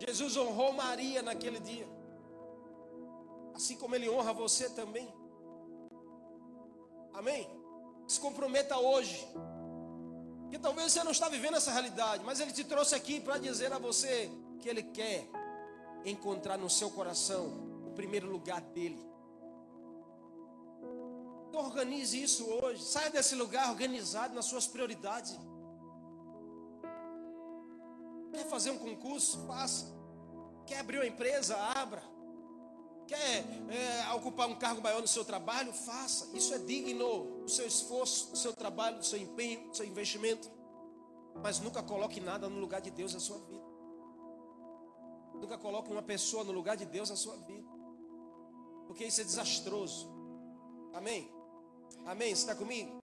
Jesus 0.00 0.37
honrou 0.37 0.72
Maria 0.72 1.22
naquele 1.22 1.61
dia. 1.61 1.88
Assim 3.55 3.76
como 3.76 3.94
Ele 3.94 4.11
honra 4.11 4.33
você 4.33 4.68
também. 4.70 5.09
Amém? 7.14 7.48
Se 8.09 8.18
comprometa 8.18 8.76
hoje. 8.76 9.24
Que 10.50 10.59
talvez 10.59 10.90
você 10.90 11.05
não 11.05 11.12
está 11.12 11.28
vivendo 11.28 11.57
essa 11.57 11.70
realidade, 11.70 12.24
mas 12.24 12.40
Ele 12.40 12.52
te 12.52 12.64
trouxe 12.64 12.96
aqui 12.96 13.20
para 13.20 13.38
dizer 13.38 13.72
a 13.72 13.78
você 13.78 14.28
que 14.59 14.68
Ele 14.68 14.83
quer 14.83 15.28
encontrar 16.05 16.59
no 16.59 16.68
seu 16.68 16.90
coração 16.90 17.71
primeiro 17.92 18.31
lugar 18.31 18.61
dele. 18.61 19.12
Então 21.48 21.66
organize 21.66 22.22
isso 22.22 22.46
hoje. 22.46 22.83
Saia 22.83 23.11
desse 23.11 23.35
lugar 23.35 23.68
organizado 23.68 24.35
nas 24.35 24.46
suas 24.46 24.66
prioridades. 24.66 25.38
Quer 28.31 28.46
fazer 28.46 28.70
um 28.70 28.78
concurso? 28.78 29.46
Faça. 29.46 29.87
Quer 30.66 30.78
abrir 30.78 30.96
uma 30.96 31.07
empresa? 31.07 31.55
Abra. 31.57 32.02
Quer 33.07 33.44
é, 33.68 34.14
ocupar 34.14 34.48
um 34.48 34.55
cargo 34.55 34.81
maior 34.81 35.02
no 35.02 35.07
seu 35.09 35.26
trabalho? 35.26 35.74
Faça. 35.74 36.35
Isso 36.35 36.55
é 36.55 36.59
digno 36.59 37.42
do 37.42 37.50
seu 37.50 37.66
esforço, 37.66 38.31
do 38.31 38.38
seu 38.38 38.55
trabalho, 38.55 38.96
do 38.96 39.05
seu 39.05 39.18
empenho, 39.18 39.68
do 39.68 39.76
seu 39.76 39.85
investimento. 39.85 40.50
Mas 41.42 41.61
nunca 41.61 41.83
coloque 41.83 42.18
nada 42.18 42.48
no 42.48 42.59
lugar 42.59 42.81
de 42.81 42.90
Deus 42.90 43.12
na 43.12 43.20
sua 43.20 43.38
vida. 43.40 43.66
Nunca 45.35 45.59
coloque 45.59 45.92
uma 45.92 46.02
pessoa 46.02 46.44
no 46.44 46.52
lugar 46.52 46.78
de 46.78 46.87
Deus 46.87 47.11
na 47.11 47.16
sua 47.16 47.37
vida 47.37 47.81
porque 48.86 49.04
isso 49.04 49.20
é 49.20 49.24
desastroso. 49.24 50.10
Amém? 50.92 51.30
Amém? 52.04 52.32
Está 52.32 52.54
comigo? 52.54 53.00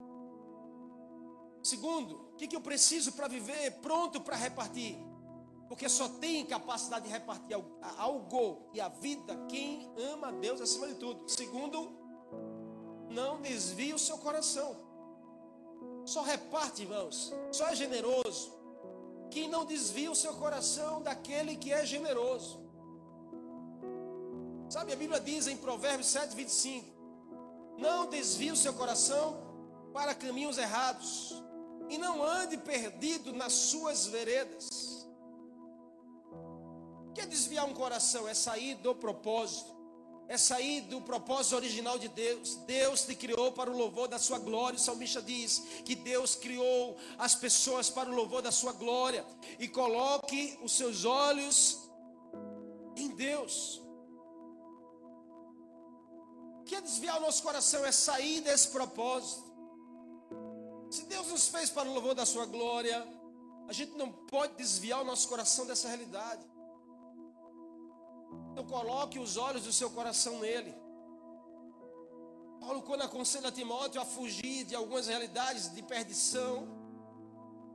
Segundo, 1.62 2.16
o 2.32 2.36
que, 2.36 2.48
que 2.48 2.56
eu 2.56 2.60
preciso 2.60 3.12
para 3.12 3.28
viver 3.28 3.80
pronto 3.80 4.20
para 4.20 4.36
repartir? 4.36 4.96
Porque 5.68 5.88
só 5.88 6.08
tem 6.08 6.44
capacidade 6.46 7.04
de 7.06 7.10
repartir 7.10 7.56
algo 7.98 8.70
e 8.72 8.80
a 8.80 8.88
vida 8.88 9.36
quem 9.48 9.92
ama 10.12 10.28
a 10.28 10.32
Deus 10.32 10.60
acima 10.60 10.88
de 10.88 10.94
tudo. 10.94 11.28
Segundo, 11.28 11.92
não 13.10 13.40
desvie 13.40 13.92
o 13.92 13.98
seu 13.98 14.18
coração. 14.18 14.76
Só 16.04 16.22
reparte, 16.22 16.82
irmãos. 16.82 17.32
Só 17.52 17.68
é 17.68 17.74
generoso 17.74 18.60
quem 19.30 19.48
não 19.48 19.64
desvia 19.64 20.10
o 20.10 20.16
seu 20.16 20.34
coração 20.34 21.00
daquele 21.02 21.56
que 21.56 21.72
é 21.72 21.86
generoso. 21.86 22.60
Sabe, 24.70 24.92
a 24.92 24.96
Bíblia 24.96 25.18
diz 25.18 25.48
em 25.48 25.56
Provérbios 25.56 26.06
7, 26.06 26.36
25: 26.36 26.86
Não 27.76 28.08
desvie 28.08 28.52
o 28.52 28.56
seu 28.56 28.72
coração 28.72 29.36
para 29.92 30.14
caminhos 30.14 30.58
errados, 30.58 31.34
e 31.88 31.98
não 31.98 32.22
ande 32.22 32.56
perdido 32.56 33.32
nas 33.32 33.52
suas 33.52 34.06
veredas. 34.06 34.68
O 37.08 37.12
que 37.12 37.20
é 37.20 37.26
desviar 37.26 37.66
um 37.66 37.74
coração? 37.74 38.28
É 38.28 38.32
sair 38.32 38.76
do 38.76 38.94
propósito 38.94 39.80
é 40.28 40.38
sair 40.38 40.82
do 40.82 41.00
propósito 41.00 41.56
original 41.56 41.98
de 41.98 42.06
Deus. 42.06 42.54
Deus 42.64 43.02
te 43.02 43.16
criou 43.16 43.50
para 43.50 43.68
o 43.68 43.76
louvor 43.76 44.06
da 44.06 44.16
sua 44.16 44.38
glória. 44.38 44.76
O 44.76 44.80
salmista 44.80 45.20
diz 45.20 45.58
que 45.84 45.96
Deus 45.96 46.36
criou 46.36 46.96
as 47.18 47.34
pessoas 47.34 47.90
para 47.90 48.08
o 48.08 48.14
louvor 48.14 48.40
da 48.40 48.52
sua 48.52 48.72
glória. 48.72 49.26
E 49.58 49.66
coloque 49.66 50.56
os 50.62 50.70
seus 50.70 51.04
olhos 51.04 51.90
em 52.94 53.08
Deus. 53.08 53.82
Que 56.70 56.76
é 56.76 56.80
desviar 56.80 57.18
o 57.18 57.22
nosso 57.22 57.42
coração? 57.42 57.84
É 57.84 57.90
sair 57.90 58.42
desse 58.42 58.68
propósito. 58.68 59.42
Se 60.88 61.02
Deus 61.06 61.26
nos 61.26 61.48
fez 61.48 61.68
para 61.68 61.88
o 61.88 61.92
louvor 61.92 62.14
da 62.14 62.24
sua 62.24 62.46
glória, 62.46 62.96
a 63.66 63.72
gente 63.72 63.98
não 63.98 64.12
pode 64.12 64.54
desviar 64.54 65.00
o 65.00 65.04
nosso 65.04 65.26
coração 65.28 65.66
dessa 65.66 65.88
realidade. 65.88 66.46
Então 68.52 68.64
coloque 68.64 69.18
os 69.18 69.36
olhos 69.36 69.64
do 69.64 69.72
seu 69.72 69.90
coração 69.90 70.38
nele. 70.38 70.72
Paulo, 72.60 72.82
quando 72.82 73.02
aconselha 73.02 73.50
Timóteo 73.50 74.00
a 74.00 74.04
fugir 74.04 74.62
de 74.62 74.76
algumas 74.76 75.08
realidades 75.08 75.74
de 75.74 75.82
perdição, 75.82 76.68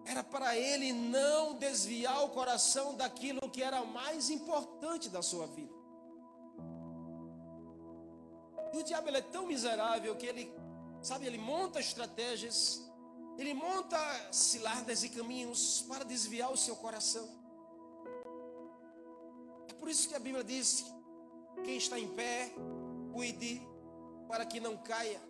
era 0.05 0.23
para 0.23 0.55
ele 0.55 0.93
não 0.93 1.55
desviar 1.55 2.23
o 2.23 2.29
coração 2.29 2.95
daquilo 2.95 3.49
que 3.49 3.61
era 3.61 3.83
mais 3.83 4.29
importante 4.29 5.09
da 5.09 5.21
sua 5.21 5.47
vida. 5.47 5.74
E 8.75 8.77
o 8.77 8.83
diabo 8.83 9.07
é 9.07 9.21
tão 9.21 9.47
miserável 9.47 10.17
que 10.17 10.25
ele, 10.25 10.53
sabe, 11.01 11.25
ele 11.25 11.37
monta 11.37 11.79
estratégias, 11.79 12.83
ele 13.37 13.53
monta 13.53 13.97
ciladas 14.33 15.01
e 15.01 15.07
caminhos 15.07 15.85
para 15.87 16.03
desviar 16.03 16.51
o 16.51 16.57
seu 16.57 16.75
coração. 16.75 17.25
É 19.69 19.73
por 19.75 19.87
isso 19.87 20.09
que 20.09 20.15
a 20.15 20.19
Bíblia 20.19 20.43
diz: 20.43 20.83
quem 21.63 21.77
está 21.77 21.97
em 21.97 22.09
pé, 22.09 22.53
cuide 23.13 23.65
para 24.27 24.45
que 24.45 24.59
não 24.59 24.75
caia. 24.75 25.21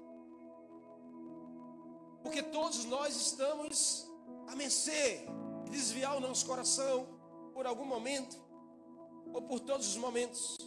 Porque 2.23 2.41
todos 2.41 2.83
nós 2.85 3.15
estamos 3.15 4.07
a 4.47 4.55
mercê 4.55 5.27
de 5.65 5.69
desviar 5.69 6.17
o 6.17 6.19
nosso 6.19 6.47
coração 6.47 7.07
por 7.53 7.67
algum 7.67 7.85
momento, 7.85 8.35
ou 9.31 9.43
por 9.43 9.59
todos 9.59 9.87
os 9.87 9.97
momentos. 9.97 10.57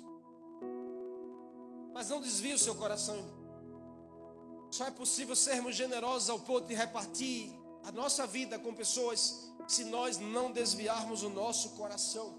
Mas 1.98 2.10
não 2.10 2.20
desvie 2.20 2.54
o 2.54 2.58
seu 2.60 2.76
coração. 2.76 3.18
Só 4.70 4.86
é 4.86 4.90
possível 4.92 5.34
sermos 5.34 5.74
generosos 5.74 6.30
ao 6.30 6.38
ponto 6.38 6.68
de 6.68 6.72
repartir 6.72 7.50
a 7.82 7.90
nossa 7.90 8.24
vida 8.24 8.56
com 8.56 8.72
pessoas 8.72 9.52
se 9.66 9.84
nós 9.84 10.16
não 10.16 10.52
desviarmos 10.52 11.24
o 11.24 11.28
nosso 11.28 11.70
coração. 11.70 12.38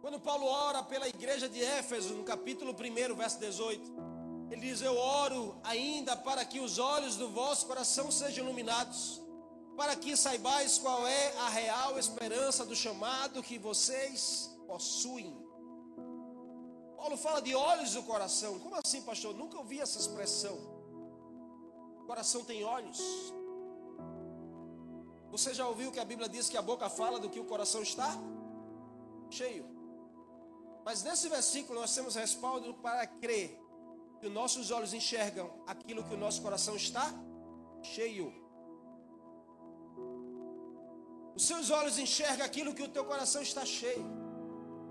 Quando 0.00 0.18
Paulo 0.18 0.46
ora 0.46 0.82
pela 0.82 1.06
igreja 1.08 1.46
de 1.46 1.62
Éfeso, 1.62 2.14
no 2.14 2.24
capítulo 2.24 2.72
1, 2.72 3.14
verso 3.14 3.38
18, 3.38 3.92
ele 4.50 4.62
diz: 4.62 4.80
Eu 4.80 4.96
oro 4.96 5.60
ainda 5.62 6.16
para 6.16 6.42
que 6.42 6.58
os 6.58 6.78
olhos 6.78 7.16
do 7.16 7.28
vosso 7.28 7.66
coração 7.66 8.10
sejam 8.10 8.46
iluminados, 8.46 9.20
para 9.76 9.94
que 9.94 10.16
saibais 10.16 10.78
qual 10.78 11.06
é 11.06 11.36
a 11.40 11.50
real 11.50 11.98
esperança 11.98 12.64
do 12.64 12.74
chamado 12.74 13.42
que 13.42 13.58
vocês 13.58 14.56
possuem. 14.66 15.45
Paulo 17.06 17.16
fala 17.16 17.40
de 17.40 17.54
olhos 17.54 17.92
do 17.92 18.02
coração. 18.02 18.58
Como 18.58 18.74
assim, 18.74 19.00
pastor? 19.00 19.32
Nunca 19.32 19.56
ouvi 19.56 19.80
essa 19.80 19.96
expressão. 19.96 20.56
O 22.00 22.04
coração 22.04 22.42
tem 22.44 22.64
olhos. 22.64 23.00
Você 25.30 25.54
já 25.54 25.68
ouviu 25.68 25.92
que 25.92 26.00
a 26.00 26.04
Bíblia 26.04 26.28
diz 26.28 26.48
que 26.48 26.56
a 26.56 26.62
boca 26.62 26.88
fala 26.90 27.20
do 27.20 27.30
que 27.30 27.38
o 27.38 27.44
coração 27.44 27.80
está? 27.80 28.10
Cheio. 29.30 29.64
Mas 30.84 31.04
nesse 31.04 31.28
versículo 31.28 31.78
nós 31.78 31.94
temos 31.94 32.16
respaldo 32.16 32.74
para 32.74 33.06
crer 33.06 33.56
que 34.18 34.26
os 34.26 34.32
nossos 34.32 34.72
olhos 34.72 34.92
enxergam 34.92 35.48
aquilo 35.64 36.02
que 36.02 36.14
o 36.14 36.18
nosso 36.18 36.42
coração 36.42 36.74
está 36.74 37.14
cheio. 37.84 38.34
Os 41.36 41.46
seus 41.46 41.70
olhos 41.70 42.00
enxergam 42.00 42.44
aquilo 42.44 42.74
que 42.74 42.82
o 42.82 42.88
teu 42.88 43.04
coração 43.04 43.42
está 43.42 43.64
cheio. 43.64 44.04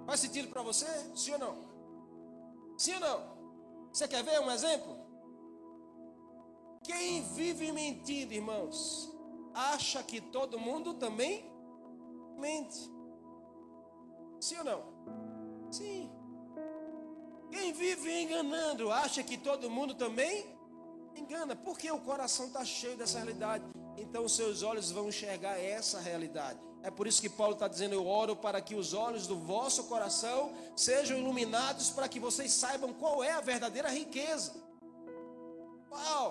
Faz 0.06 0.22
sentido 0.22 0.48
para 0.48 0.62
você? 0.62 0.88
Sim 1.14 1.34
ou 1.34 1.40
não? 1.40 1.75
Sim 2.78 2.96
ou 2.96 3.00
não? 3.00 3.36
Você 3.92 4.08
quer 4.08 4.24
ver 4.24 4.40
um 4.42 4.52
exemplo? 4.52 4.98
Quem 6.84 7.24
vive 7.34 7.72
mentindo, 7.72 8.34
irmãos, 8.34 9.12
acha 9.54 10.04
que 10.04 10.20
todo 10.22 10.60
mundo 10.60 10.94
também 10.96 11.50
mente. 12.38 12.92
Sim 14.40 14.58
ou 14.60 14.64
não? 14.64 14.84
Sim. 15.72 16.12
Quem 17.52 17.72
vive 17.74 18.24
enganando 18.24 18.92
acha 18.92 19.24
que 19.24 19.38
todo 19.38 19.70
mundo 19.70 19.96
também 19.96 20.56
engana, 21.16 21.56
porque 21.56 21.90
o 21.90 22.00
coração 22.00 22.48
está 22.48 22.66
cheio 22.66 22.98
dessa 22.98 23.18
realidade. 23.18 23.64
Então 23.98 24.28
seus 24.28 24.62
olhos 24.62 24.92
vão 24.92 25.08
enxergar 25.08 25.58
essa 25.58 26.00
realidade. 26.00 26.60
É 26.86 26.92
por 26.92 27.08
isso 27.08 27.20
que 27.20 27.30
Paulo 27.30 27.54
está 27.54 27.68
dizendo: 27.68 27.96
Eu 27.96 28.08
oro 28.08 28.36
para 28.36 28.62
que 28.62 28.76
os 28.76 28.94
olhos 28.94 29.26
do 29.26 29.36
vosso 29.36 29.86
coração 29.86 30.54
sejam 30.76 31.18
iluminados, 31.18 31.90
para 31.90 32.08
que 32.08 32.20
vocês 32.20 32.52
saibam 32.54 32.94
qual 32.94 33.24
é 33.24 33.32
a 33.32 33.42
verdadeira 33.42 33.90
riqueza. 33.90 34.54
Uau! 35.92 36.28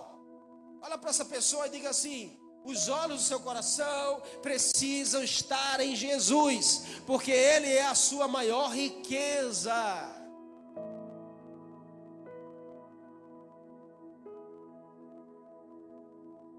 Olha 0.81 0.97
para 0.97 1.11
essa 1.11 1.25
pessoa 1.25 1.67
e 1.67 1.71
diga 1.71 1.91
assim: 1.91 2.39
os 2.65 2.89
olhos 2.89 3.23
do 3.23 3.27
seu 3.27 3.41
coração 3.41 4.23
precisam 4.43 5.25
estar 5.25 5.81
em 5.81 5.97
Jesus, 5.97 6.85
porque 7.05 7.33
Ele 7.33 7.73
é 7.73 7.87
a 7.87 7.97
sua 7.97 8.29
maior 8.29 8.69
riqueza. 8.71 9.75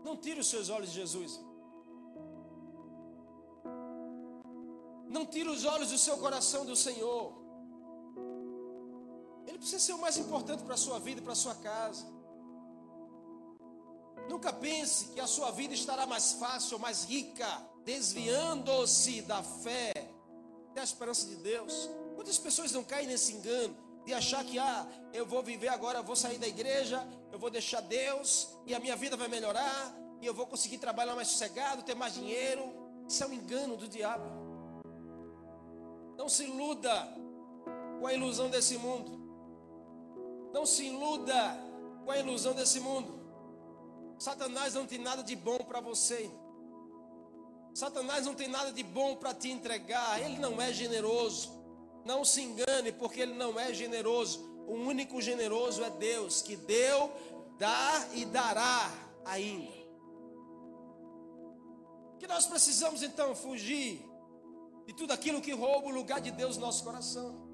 Não 0.04 0.18
tire 0.18 0.42
os 0.42 0.50
seus 0.50 0.68
olhos 0.68 0.90
de 0.90 0.96
Jesus. 0.96 1.40
Não 5.15 5.25
tire 5.25 5.47
os 5.47 5.63
olhos 5.63 5.91
do 5.91 5.97
seu 5.97 6.17
coração 6.17 6.65
do 6.65 6.75
Senhor. 6.75 7.34
Ele 9.47 9.58
precisa 9.58 9.80
ser 9.80 9.93
o 9.93 9.97
mais 9.97 10.17
importante 10.17 10.62
para 10.62 10.73
a 10.73 10.78
sua 10.78 10.99
vida 10.99 11.21
e 11.21 11.23
para 11.23 11.32
a 11.32 11.41
sua 11.43 11.56
casa. 11.56 12.06
Nunca 14.30 14.51
pense 14.51 15.06
que 15.13 15.21
a 15.21 15.28
sua 15.36 15.51
vida 15.51 15.73
estará 15.73 16.06
mais 16.06 16.34
fácil 16.34 16.78
mais 16.78 17.06
rica, 17.06 17.47
desviando-se 17.86 19.21
da 19.21 19.41
fé, 19.41 19.93
da 20.73 20.84
esperança 20.84 21.25
de 21.28 21.38
Deus. 21.38 21.89
Quantas 22.15 22.38
pessoas 22.38 22.73
não 22.73 22.84
caem 22.84 23.08
nesse 23.08 23.32
engano 23.32 23.73
de 24.06 24.13
achar 24.13 24.43
que, 24.43 24.60
ah, 24.60 24.86
eu 25.13 25.25
vou 25.25 25.41
viver 25.41 25.69
agora, 25.69 25.99
eu 25.99 26.04
vou 26.04 26.17
sair 26.17 26.38
da 26.38 26.47
igreja, 26.47 27.08
eu 27.32 27.39
vou 27.39 27.49
deixar 27.49 27.80
Deus 27.80 28.49
e 28.65 28.75
a 28.75 28.82
minha 28.82 28.97
vida 28.97 29.15
vai 29.15 29.30
melhorar 29.30 29.95
e 30.21 30.25
eu 30.25 30.34
vou 30.34 30.45
conseguir 30.45 30.78
trabalhar 30.78 31.15
mais 31.15 31.30
sossegado, 31.30 31.84
ter 31.84 31.95
mais 31.95 32.15
dinheiro. 32.15 32.63
Isso 33.08 33.23
é 33.23 33.28
um 33.28 33.34
engano 33.34 33.78
do 33.78 33.88
diabo. 33.88 34.45
Não 36.17 36.30
se 36.30 36.43
iluda 36.43 37.08
com 37.99 38.08
a 38.08 38.13
ilusão 38.13 38.49
desse 38.49 38.78
mundo. 38.78 39.19
Não 40.54 40.65
se 40.65 40.86
iluda 40.86 41.58
com 42.04 42.12
a 42.12 42.17
ilusão 42.17 42.54
desse 42.54 42.80
mundo. 42.80 43.19
Satanás 44.17 44.73
não 44.73 44.86
tem 44.86 44.99
nada 44.99 45.23
de 45.23 45.36
bom 45.36 45.58
para 45.58 45.82
você. 45.82 46.30
Satanás 47.73 48.25
não 48.25 48.34
tem 48.34 48.47
nada 48.47 48.71
de 48.71 48.84
bom 48.84 49.15
para 49.17 49.34
te 49.34 49.49
entregar. 49.49 50.21
Ele 50.21 50.39
não 50.39 50.62
é 50.62 50.71
generoso. 50.71 51.51
Não 52.06 52.23
se 52.23 52.41
engane, 52.41 52.91
porque 52.91 53.21
ele 53.21 53.34
não 53.34 53.60
é 53.60 53.73
generoso. 53.73 54.39
O 54.67 54.73
único 54.73 55.21
generoso 55.21 55.84
é 55.84 55.89
Deus, 55.89 56.41
que 56.41 56.56
deu, 56.56 57.12
dá 57.58 58.08
e 58.13 58.25
dará 58.25 58.91
ainda. 59.25 59.73
Que 62.19 62.28
nós 62.28 62.45
precisamos 62.45 63.04
então 63.04 63.36
fugir 63.36 64.05
de 64.86 64.93
tudo 64.93 65.12
aquilo 65.12 65.41
que 65.41 65.52
rouba 65.52 65.88
o 65.88 65.91
lugar 65.91 66.21
de 66.21 66.32
Deus 66.32 66.58
no 66.58 66.65
nosso 66.65 66.84
coração. 66.84 67.45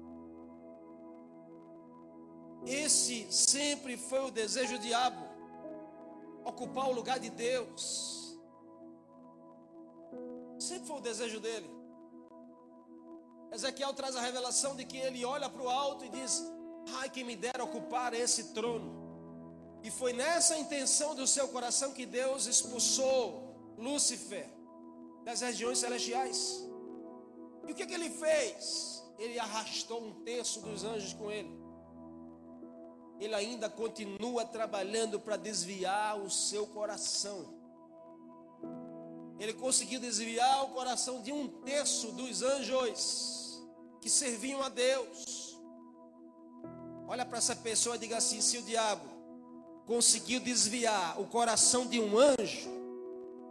Esse 2.66 3.26
sempre 3.32 3.96
foi 3.96 4.20
o 4.20 4.30
desejo 4.30 4.78
do 4.78 4.82
diabo 4.82 5.32
ocupar 6.44 6.88
o 6.88 6.92
lugar 6.92 7.18
de 7.18 7.30
Deus. 7.30 8.38
Sempre 10.58 10.86
foi 10.86 10.96
o 10.96 11.00
desejo 11.00 11.40
dele. 11.40 11.70
Ezequiel 13.50 13.92
traz 13.92 14.16
a 14.16 14.20
revelação 14.20 14.74
de 14.76 14.84
que 14.84 14.96
ele 14.96 15.24
olha 15.24 15.48
para 15.48 15.62
o 15.62 15.68
alto 15.68 16.04
e 16.04 16.08
diz: 16.08 16.42
Ai, 16.98 17.10
quem 17.10 17.24
me 17.24 17.36
dera 17.36 17.64
ocupar 17.64 18.14
esse 18.14 18.52
trono. 18.54 19.00
E 19.82 19.90
foi 19.90 20.12
nessa 20.12 20.56
intenção 20.56 21.14
do 21.14 21.26
seu 21.26 21.48
coração 21.48 21.92
que 21.92 22.06
Deus 22.06 22.46
expulsou 22.46 23.74
Lúcifer 23.76 24.48
das 25.24 25.40
regiões 25.40 25.78
celestiais. 25.78 26.71
E 27.66 27.72
o 27.72 27.74
que, 27.74 27.86
que 27.86 27.94
ele 27.94 28.10
fez? 28.10 29.02
Ele 29.18 29.38
arrastou 29.38 30.02
um 30.02 30.24
terço 30.24 30.60
dos 30.60 30.84
anjos 30.84 31.12
com 31.12 31.30
ele. 31.30 31.62
Ele 33.20 33.34
ainda 33.34 33.68
continua 33.68 34.44
trabalhando 34.44 35.20
para 35.20 35.36
desviar 35.36 36.18
o 36.18 36.28
seu 36.28 36.66
coração. 36.66 37.54
Ele 39.38 39.52
conseguiu 39.52 40.00
desviar 40.00 40.64
o 40.64 40.68
coração 40.68 41.22
de 41.22 41.32
um 41.32 41.48
terço 41.62 42.12
dos 42.12 42.42
anjos 42.42 43.62
que 44.00 44.10
serviam 44.10 44.62
a 44.62 44.68
Deus. 44.68 45.56
Olha 47.06 47.24
para 47.24 47.38
essa 47.38 47.54
pessoa 47.54 47.96
e 47.96 47.98
diga 48.00 48.16
assim: 48.16 48.40
se 48.40 48.58
o 48.58 48.62
diabo 48.62 49.08
conseguiu 49.86 50.40
desviar 50.40 51.20
o 51.20 51.26
coração 51.26 51.86
de 51.86 52.00
um 52.00 52.18
anjo, 52.18 52.70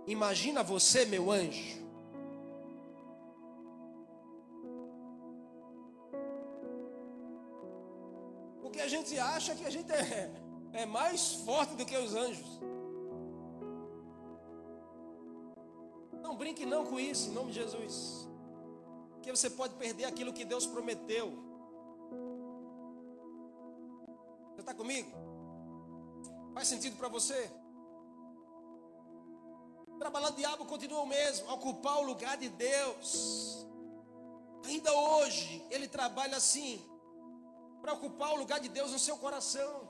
imagina 0.07 0.63
você, 0.63 1.05
meu 1.05 1.31
anjo. 1.31 1.80
Gente 9.01 9.17
acha 9.19 9.55
que 9.55 9.65
a 9.65 9.69
gente 9.69 9.91
é, 9.91 10.31
é 10.73 10.85
mais 10.85 11.33
forte 11.33 11.75
do 11.75 11.85
que 11.85 11.97
os 11.97 12.13
anjos. 12.13 12.61
Não 16.21 16.35
brinque 16.35 16.65
não 16.65 16.85
com 16.85 16.99
isso, 16.99 17.29
em 17.29 17.33
nome 17.33 17.51
de 17.51 17.59
Jesus. 17.59 18.29
Porque 19.13 19.31
você 19.31 19.49
pode 19.49 19.73
perder 19.75 20.05
aquilo 20.05 20.31
que 20.31 20.45
Deus 20.45 20.65
prometeu. 20.67 21.31
Você 24.53 24.61
está 24.61 24.73
comigo? 24.73 25.11
Faz 26.53 26.67
sentido 26.67 26.95
para 26.97 27.07
você? 27.07 27.49
Trabalhar 29.97 30.29
o 30.29 30.35
diabo 30.35 30.65
continua 30.65 31.01
o 31.01 31.07
mesmo, 31.07 31.51
ocupar 31.51 31.97
o 31.99 32.03
lugar 32.03 32.37
de 32.37 32.49
Deus. 32.49 33.65
Ainda 34.65 34.93
hoje, 34.93 35.65
ele 35.71 35.87
trabalha 35.87 36.37
assim 36.37 36.90
para 37.81 37.93
ocupar 37.93 38.31
o 38.33 38.37
lugar 38.37 38.59
de 38.59 38.69
Deus 38.69 38.91
no 38.91 38.99
seu 38.99 39.17
coração. 39.17 39.89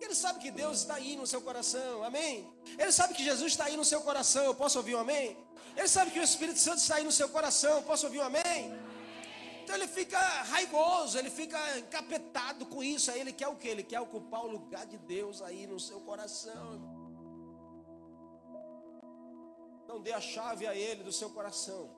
Ele 0.00 0.14
sabe 0.14 0.38
que 0.40 0.50
Deus 0.50 0.78
está 0.80 0.94
aí 0.94 1.16
no 1.16 1.26
seu 1.26 1.40
coração, 1.40 2.04
amém? 2.04 2.52
Ele 2.78 2.92
sabe 2.92 3.14
que 3.14 3.24
Jesus 3.24 3.52
está 3.52 3.64
aí 3.64 3.76
no 3.76 3.84
seu 3.84 4.00
coração, 4.02 4.44
eu 4.44 4.54
posso 4.54 4.78
ouvir 4.78 4.94
um 4.94 5.00
amém? 5.00 5.36
Ele 5.76 5.88
sabe 5.88 6.10
que 6.10 6.20
o 6.20 6.22
Espírito 6.22 6.58
Santo 6.58 6.78
está 6.78 6.96
aí 6.96 7.04
no 7.04 7.12
seu 7.12 7.28
coração, 7.28 7.76
eu 7.76 7.82
posso 7.82 8.06
ouvir 8.06 8.20
um 8.20 8.24
amém? 8.24 8.84
Então 9.62 9.74
ele 9.76 9.88
fica 9.88 10.18
raivoso, 10.18 11.18
ele 11.18 11.30
fica 11.30 11.78
encapetado 11.78 12.66
com 12.66 12.82
isso. 12.82 13.10
Aí 13.10 13.20
ele 13.20 13.32
quer 13.32 13.48
o 13.48 13.56
que? 13.56 13.68
Ele 13.68 13.82
quer 13.82 13.98
ocupar 13.98 14.44
o 14.44 14.50
lugar 14.50 14.84
de 14.84 14.98
Deus 14.98 15.40
aí 15.40 15.66
no 15.66 15.80
seu 15.80 16.00
coração. 16.00 16.82
Não 19.88 20.02
dê 20.02 20.12
a 20.12 20.20
chave 20.20 20.66
a 20.66 20.74
ele 20.74 21.02
do 21.02 21.12
seu 21.12 21.30
coração. 21.30 21.88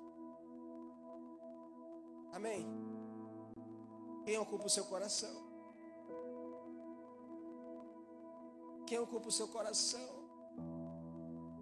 Amém? 2.32 2.86
Quem 4.26 4.36
ocupa 4.38 4.66
o 4.66 4.68
seu 4.68 4.84
coração? 4.84 5.30
Quem 8.84 8.98
ocupa 8.98 9.28
o 9.28 9.30
seu 9.30 9.46
coração? 9.46 10.08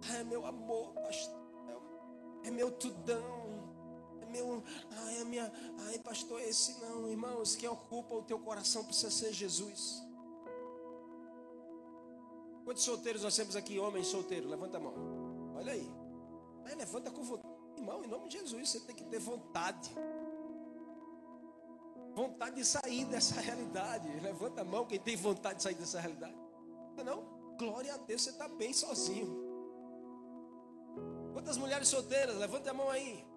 Ah, 0.09 0.17
é 0.17 0.23
meu 0.23 0.43
amor, 0.47 0.91
pastor. 0.93 1.45
É 2.43 2.49
meu 2.49 2.71
tudão. 2.71 3.23
É 4.19 4.25
meu. 4.25 4.63
Ai, 5.03 5.21
é 5.21 5.23
minha. 5.25 5.53
Ai, 5.87 5.99
pastor, 5.99 6.41
esse 6.41 6.79
não, 6.81 7.07
irmãos. 7.07 7.55
Quem 7.55 7.69
ocupa 7.69 8.15
o 8.15 8.23
teu 8.23 8.39
coração 8.39 8.83
precisa 8.83 9.11
ser 9.11 9.31
Jesus. 9.31 10.01
Quantos 12.63 12.83
solteiros 12.83 13.21
nós 13.21 13.35
temos 13.35 13.55
aqui? 13.55 13.77
Homens 13.77 14.07
solteiros, 14.07 14.49
levanta 14.49 14.77
a 14.77 14.79
mão. 14.79 14.95
Olha 15.55 15.73
aí. 15.73 15.87
Aí 16.65 16.73
levanta 16.73 17.11
com 17.11 17.21
vontade. 17.21 17.53
Irmão, 17.77 18.03
em 18.03 18.07
nome 18.07 18.27
de 18.27 18.39
Jesus, 18.39 18.69
você 18.69 18.79
tem 18.79 18.95
que 18.95 19.03
ter 19.03 19.19
vontade 19.19 19.91
vontade 22.15 22.55
de 22.55 22.65
sair 22.65 23.05
dessa 23.05 23.39
realidade. 23.41 24.07
Levanta 24.21 24.61
a 24.61 24.63
mão 24.63 24.85
quem 24.85 24.97
tem 24.97 25.17
vontade 25.17 25.57
de 25.57 25.63
sair 25.63 25.75
dessa 25.75 25.99
realidade. 25.99 26.35
Não, 27.03 27.23
glória 27.57 27.93
a 27.93 27.97
Deus, 27.97 28.23
você 28.23 28.29
está 28.29 28.47
bem 28.47 28.73
sozinho. 28.73 29.43
Quantas 31.33 31.57
mulheres 31.57 31.89
solteiras? 31.89 32.37
Levanta 32.37 32.71
a 32.71 32.73
mão 32.73 32.89
aí. 32.89 33.27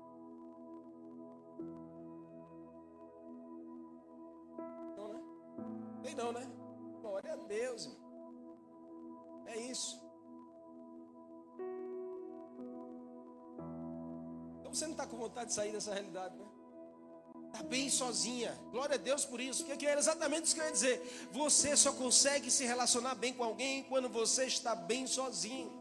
Não, 4.96 5.08
né? 5.12 5.22
Tem 6.04 6.14
não, 6.14 6.32
né? 6.32 6.48
Glória 7.02 7.32
a 7.32 7.36
Deus. 7.36 7.98
É 9.46 9.56
isso. 9.56 10.00
Então 14.60 14.72
você 14.72 14.84
não 14.84 14.92
está 14.92 15.06
com 15.06 15.16
vontade 15.16 15.48
de 15.48 15.54
sair 15.54 15.72
dessa 15.72 15.92
realidade, 15.92 16.36
né? 16.36 16.57
Está 17.58 17.68
bem 17.68 17.90
sozinha. 17.90 18.56
Glória 18.70 18.94
a 18.94 18.98
Deus 18.98 19.24
por 19.24 19.40
isso. 19.40 19.64
Porque 19.64 19.84
era 19.84 19.98
exatamente 19.98 20.44
isso 20.44 20.54
que 20.54 20.60
eu 20.60 20.66
ia 20.66 20.70
dizer. 20.70 21.28
Você 21.32 21.76
só 21.76 21.92
consegue 21.92 22.52
se 22.52 22.64
relacionar 22.64 23.16
bem 23.16 23.32
com 23.32 23.42
alguém 23.42 23.82
quando 23.84 24.08
você 24.08 24.44
está 24.44 24.76
bem 24.76 25.08
sozinho. 25.08 25.72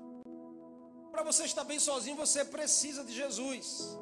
Para 1.12 1.22
você 1.22 1.44
estar 1.44 1.64
bem 1.64 1.80
sozinho, 1.80 2.16
você 2.16 2.44
precisa 2.44 3.04
de 3.04 3.14
Jesus. 3.14 3.96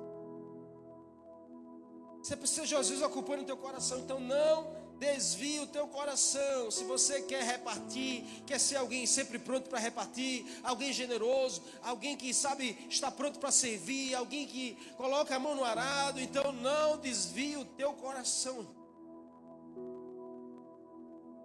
Você 2.24 2.38
precisa 2.38 2.62
de 2.62 2.70
Jesus 2.70 3.02
ocupando 3.02 3.44
o 3.44 3.46
teu 3.46 3.58
coração. 3.58 4.00
Então 4.00 4.22
não 4.22 4.85
Desvie 5.00 5.60
o 5.60 5.68
teu 5.68 5.88
coração. 5.88 6.72
Se 6.72 6.84
você 6.86 7.22
quer 7.22 7.44
repartir, 7.44 8.24
quer 8.46 8.60
ser 8.60 8.78
alguém 8.78 9.06
sempre 9.06 9.38
pronto 9.38 9.70
para 9.70 9.80
repartir, 9.80 10.46
alguém 10.64 10.94
generoso, 10.94 11.62
alguém 11.84 12.16
que 12.16 12.34
sabe 12.34 12.78
está 12.90 13.12
pronto 13.12 13.40
para 13.40 13.52
servir, 13.52 14.16
alguém 14.16 14.48
que 14.48 14.76
coloca 14.96 15.36
a 15.36 15.40
mão 15.40 15.56
no 15.56 15.64
arado, 15.64 16.22
então 16.22 16.52
não 16.54 16.98
desvie 16.98 17.58
o 17.58 17.66
teu 17.66 17.94
coração. 17.94 18.68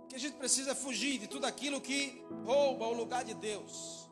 O 0.04 0.06
que 0.08 0.16
a 0.16 0.20
gente 0.20 0.36
precisa 0.36 0.72
é 0.72 0.74
fugir 0.74 1.18
de 1.18 1.26
tudo 1.26 1.44
aquilo 1.44 1.80
que 1.80 2.22
rouba 2.44 2.86
o 2.86 2.92
lugar 2.92 3.24
de 3.24 3.34
Deus. 3.34 4.08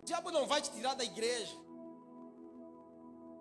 O 0.00 0.04
diabo 0.04 0.30
não 0.30 0.46
vai 0.46 0.60
te 0.60 0.70
tirar 0.70 0.94
da 0.94 1.04
igreja, 1.04 1.56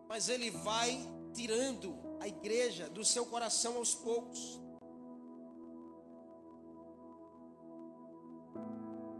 mas 0.07 0.29
ele 0.29 0.51
vai 0.51 0.97
tirando 1.33 1.95
a 2.19 2.27
igreja 2.27 2.89
do 2.89 3.03
seu 3.03 3.25
coração 3.25 3.77
aos 3.77 3.93
poucos. 3.93 4.61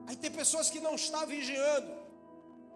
Aí 0.08 0.16
tem 0.16 0.32
pessoas 0.32 0.70
que 0.70 0.80
não 0.80 0.96
estão 0.96 1.26
vigiando. 1.26 2.04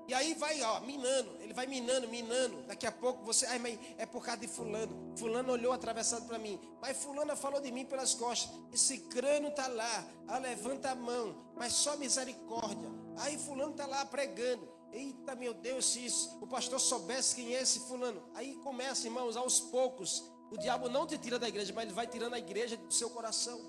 E 0.08 0.14
aí 0.14 0.34
vai, 0.36 0.62
ó, 0.62 0.80
minando, 0.80 1.30
ele 1.42 1.54
vai 1.54 1.68
minando, 1.68 2.08
minando. 2.08 2.64
Daqui 2.64 2.88
a 2.88 2.92
pouco 2.92 3.26
você, 3.26 3.46
ai, 3.48 3.60
mãe, 3.60 3.78
é 3.98 4.06
por 4.06 4.24
causa 4.24 4.40
de 4.40 4.48
fulano. 4.48 5.14
Fulano 5.18 5.52
olhou 5.52 5.74
atravessado 5.74 6.26
para 6.26 6.38
mim. 6.38 6.58
Mas 6.82 6.96
fulana 6.98 7.36
falou 7.36 7.60
de 7.60 7.70
mim 7.74 7.84
pelas 7.84 8.14
costas. 8.14 8.50
Esse 8.72 9.00
crânio 9.00 9.52
tá 9.52 9.68
lá, 9.68 10.08
ah, 10.30 10.38
levanta 10.38 10.92
a 10.92 10.96
mão, 10.96 11.36
mas 11.58 11.74
só 11.74 11.98
misericórdia. 11.98 12.90
Aí 13.18 13.38
fulano 13.38 13.74
tá 13.74 13.86
lá 13.86 14.06
pregando. 14.06 14.77
Eita, 14.98 15.36
meu 15.36 15.54
Deus, 15.54 15.86
se 15.86 16.08
o 16.42 16.48
pastor 16.48 16.80
soubesse 16.80 17.36
quem 17.36 17.56
é 17.56 17.62
esse 17.62 17.82
fulano. 17.82 18.20
Aí 18.34 18.56
começa, 18.56 19.06
irmãos, 19.06 19.38
aos 19.38 19.60
poucos. 19.60 20.24
O 20.50 20.58
diabo 20.58 20.90
não 20.90 21.06
te 21.06 21.20
tira 21.20 21.38
da 21.38 21.48
igreja, 21.48 21.72
mas 21.72 21.84
ele 21.86 21.94
vai 21.94 22.08
tirando 22.08 22.34
a 22.34 22.40
igreja 22.40 22.76
do 22.76 22.92
seu 22.92 23.10
coração. 23.12 23.60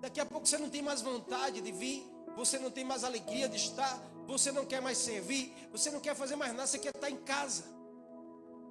Daqui 0.00 0.20
a 0.20 0.26
pouco 0.26 0.46
você 0.46 0.56
não 0.56 0.70
tem 0.70 0.82
mais 0.82 1.02
vontade 1.02 1.60
de 1.60 1.72
vir, 1.72 2.06
você 2.36 2.60
não 2.60 2.70
tem 2.70 2.84
mais 2.84 3.02
alegria 3.02 3.48
de 3.48 3.56
estar, 3.56 4.00
você 4.28 4.52
não 4.52 4.64
quer 4.64 4.80
mais 4.80 4.98
servir, 4.98 5.52
você 5.72 5.90
não 5.90 5.98
quer 5.98 6.14
fazer 6.14 6.36
mais 6.36 6.52
nada, 6.52 6.68
você 6.68 6.78
quer 6.78 6.94
estar 6.94 7.10
em 7.10 7.16
casa. 7.16 7.64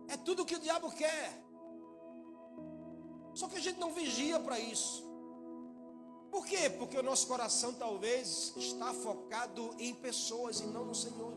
É 0.08 0.16
tudo 0.16 0.44
o 0.44 0.46
que 0.46 0.56
o 0.56 0.60
diabo 0.60 0.90
quer. 0.92 1.44
Só 3.34 3.50
que 3.50 3.58
a 3.58 3.60
gente 3.60 3.82
não 3.82 3.92
vigia 3.92 4.40
para 4.40 4.58
isso. 4.58 5.04
Por 6.36 6.46
quê? 6.46 6.70
Porque 6.70 6.98
o 6.98 7.02
nosso 7.02 7.28
coração 7.28 7.74
talvez 7.74 8.52
está 8.58 8.94
focado 8.94 9.74
em 9.80 9.94
pessoas 9.94 10.60
e 10.60 10.66
não 10.66 10.84
no 10.84 10.94
Senhor. 10.94 11.34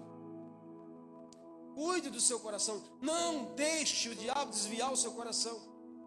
Cuide 1.77 2.11
do 2.11 2.21
seu 2.21 2.41
coração. 2.41 2.83
Não 3.01 3.55
deixe 3.55 4.09
o 4.09 4.15
diabo 4.17 4.51
desviar 4.51 4.93
o 4.93 4.97
seu 4.97 5.13
coração. 5.13 5.57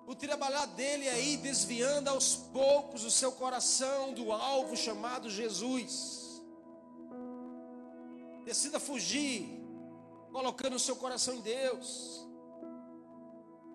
O 0.06 0.14
trabalhar 0.14 0.66
dele 0.66 1.08
é 1.08 1.24
ir 1.24 1.38
desviando 1.38 2.10
aos 2.10 2.36
poucos 2.36 3.06
o 3.06 3.10
seu 3.10 3.32
coração 3.32 4.14
do 4.14 4.30
alvo 4.34 4.76
chamado 4.76 5.30
Jesus. 5.30 6.44
Decida 8.44 8.78
fugir, 8.78 9.48
colocando 10.34 10.76
o 10.76 10.80
seu 10.80 10.98
coração 10.98 11.36
em 11.36 11.42
Deus. 11.42 12.28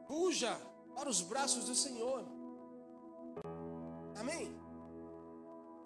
Fuja 0.06 0.54
para 0.94 1.08
os 1.08 1.22
braços 1.22 1.64
do 1.64 1.74
Senhor. 1.74 2.22
Amém? 4.14 4.65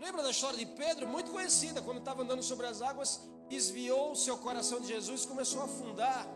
Lembra 0.00 0.22
da 0.22 0.30
história 0.30 0.58
de 0.58 0.64
Pedro? 0.64 1.06
Muito 1.06 1.30
conhecida. 1.30 1.82
Quando 1.82 1.98
estava 1.98 2.22
andando 2.22 2.42
sobre 2.42 2.66
as 2.66 2.80
águas, 2.80 3.20
desviou 3.50 4.16
seu 4.16 4.38
coração 4.38 4.80
de 4.80 4.88
Jesus 4.88 5.24
e 5.24 5.28
começou 5.28 5.60
a 5.60 5.64
afundar. 5.66 6.26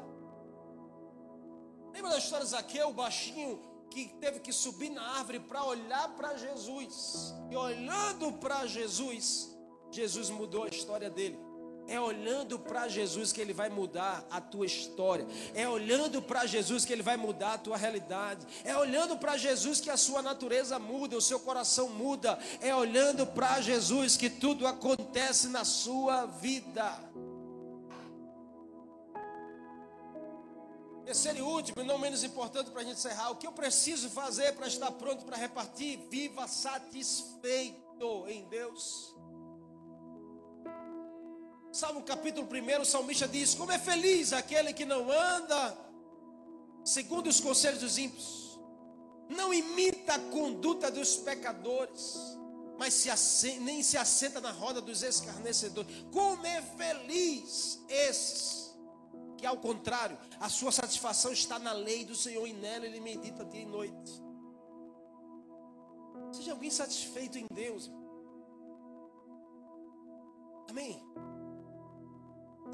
Lembra 1.94 2.10
da 2.10 2.18
história 2.18 2.44
de 2.44 2.50
Zaqueu, 2.50 2.92
baixinho, 2.92 3.58
que 3.90 4.08
teve 4.20 4.40
que 4.40 4.52
subir 4.52 4.90
na 4.90 5.02
árvore 5.18 5.40
para 5.40 5.64
olhar 5.64 6.14
para 6.14 6.36
Jesus. 6.36 7.32
E 7.50 7.56
olhando 7.56 8.34
para 8.34 8.66
Jesus, 8.66 9.56
Jesus 9.90 10.28
mudou 10.28 10.64
a 10.64 10.68
história 10.68 11.08
dele. 11.08 11.38
É 11.86 12.00
olhando 12.00 12.58
para 12.58 12.88
Jesus 12.88 13.32
que 13.32 13.40
Ele 13.40 13.52
vai 13.52 13.68
mudar 13.68 14.26
a 14.30 14.40
tua 14.40 14.66
história. 14.66 15.26
É 15.54 15.68
olhando 15.68 16.22
para 16.22 16.46
Jesus 16.46 16.84
que 16.84 16.92
Ele 16.92 17.02
vai 17.02 17.16
mudar 17.16 17.54
a 17.54 17.58
tua 17.58 17.76
realidade. 17.76 18.46
É 18.64 18.76
olhando 18.76 19.16
para 19.16 19.36
Jesus 19.36 19.80
que 19.80 19.90
a 19.90 19.96
sua 19.96 20.22
natureza 20.22 20.78
muda, 20.78 21.16
o 21.16 21.22
seu 21.22 21.38
coração 21.40 21.88
muda. 21.88 22.38
É 22.60 22.74
olhando 22.74 23.26
para 23.26 23.60
Jesus 23.60 24.16
que 24.16 24.30
tudo 24.30 24.66
acontece 24.66 25.48
na 25.48 25.64
sua 25.64 26.26
vida. 26.26 26.98
Terceiro 31.04 31.38
e 31.38 31.42
último, 31.42 31.82
e 31.82 31.84
não 31.84 31.98
menos 31.98 32.24
importante 32.24 32.70
para 32.70 32.80
a 32.80 32.84
gente 32.84 32.96
encerrar, 32.96 33.30
o 33.30 33.36
que 33.36 33.46
eu 33.46 33.52
preciso 33.52 34.08
fazer 34.08 34.54
para 34.54 34.66
estar 34.66 34.90
pronto 34.92 35.24
para 35.24 35.36
repartir? 35.36 35.98
Viva 36.10 36.48
satisfeito 36.48 38.26
em 38.26 38.48
Deus. 38.48 39.14
Salmo 41.74 42.02
capítulo 42.04 42.46
1, 42.46 42.82
o 42.82 42.84
salmista 42.84 43.26
diz: 43.26 43.52
Como 43.52 43.72
é 43.72 43.78
feliz 43.80 44.32
aquele 44.32 44.72
que 44.72 44.84
não 44.84 45.10
anda 45.10 45.76
segundo 46.84 47.26
os 47.26 47.40
conselhos 47.40 47.80
dos 47.80 47.98
ímpios, 47.98 48.60
não 49.28 49.52
imita 49.52 50.14
a 50.14 50.20
conduta 50.30 50.88
dos 50.88 51.16
pecadores, 51.16 52.14
mas 52.78 52.94
se 52.94 53.10
assenta, 53.10 53.60
nem 53.64 53.82
se 53.82 53.96
assenta 53.96 54.40
na 54.40 54.52
roda 54.52 54.80
dos 54.80 55.02
escarnecedores. 55.02 55.90
Como 56.12 56.46
é 56.46 56.62
feliz 56.62 57.84
esses, 57.88 58.72
que 59.36 59.44
ao 59.44 59.56
contrário, 59.56 60.16
a 60.38 60.48
sua 60.48 60.70
satisfação 60.70 61.32
está 61.32 61.58
na 61.58 61.72
lei 61.72 62.04
do 62.04 62.14
Senhor 62.14 62.46
e 62.46 62.52
nela 62.52 62.86
ele 62.86 63.00
medita 63.00 63.44
dia 63.44 63.62
e 63.62 63.66
noite. 63.66 64.22
Seja 66.30 66.52
alguém 66.52 66.70
satisfeito 66.70 67.36
em 67.36 67.46
Deus. 67.52 67.90
Amém. 70.70 71.02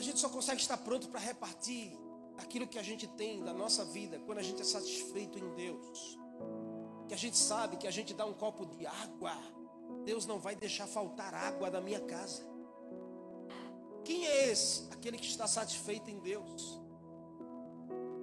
A 0.00 0.02
gente 0.02 0.18
só 0.18 0.30
consegue 0.30 0.62
estar 0.62 0.78
pronto 0.78 1.10
para 1.10 1.20
repartir 1.20 1.92
aquilo 2.38 2.66
que 2.66 2.78
a 2.78 2.82
gente 2.82 3.06
tem 3.06 3.44
da 3.44 3.52
nossa 3.52 3.84
vida 3.84 4.18
quando 4.20 4.38
a 4.38 4.42
gente 4.42 4.62
é 4.62 4.64
satisfeito 4.64 5.38
em 5.38 5.54
Deus. 5.54 6.18
Que 7.06 7.12
a 7.12 7.18
gente 7.18 7.36
sabe 7.36 7.76
que 7.76 7.86
a 7.86 7.90
gente 7.90 8.14
dá 8.14 8.24
um 8.24 8.32
copo 8.32 8.64
de 8.64 8.86
água, 8.86 9.36
Deus 10.06 10.24
não 10.24 10.38
vai 10.38 10.56
deixar 10.56 10.86
faltar 10.86 11.34
água 11.34 11.70
da 11.70 11.82
minha 11.82 12.00
casa. 12.00 12.42
Quem 14.02 14.26
é 14.26 14.50
esse? 14.50 14.88
Aquele 14.90 15.18
que 15.18 15.26
está 15.26 15.46
satisfeito 15.46 16.10
em 16.10 16.18
Deus. 16.18 16.80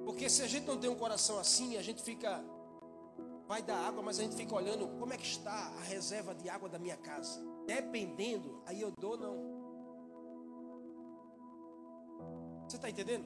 Porque 0.04 0.32
se 0.32 0.42
a 0.42 0.48
gente 0.48 0.66
não 0.66 0.80
tem 0.80 0.90
um 0.90 0.96
coração 0.96 1.38
assim, 1.38 1.78
a 1.78 1.84
gente 1.84 2.02
fica 2.02 2.44
vai 3.48 3.62
dar 3.62 3.78
água, 3.78 4.02
mas 4.02 4.18
a 4.18 4.24
gente 4.24 4.36
fica 4.36 4.56
olhando 4.56 4.88
como 4.98 5.14
é 5.14 5.18
que 5.18 5.28
está 5.28 5.72
a 5.78 5.82
reserva 5.84 6.34
de 6.34 6.50
água 6.50 6.68
da 6.68 6.80
minha 6.80 6.98
casa. 6.98 7.40
Dependendo, 7.68 8.64
aí 8.66 8.82
eu 8.82 8.92
dou 9.00 9.16
não. 9.16 9.57
Você 12.68 12.76
está 12.76 12.90
entendendo? 12.90 13.26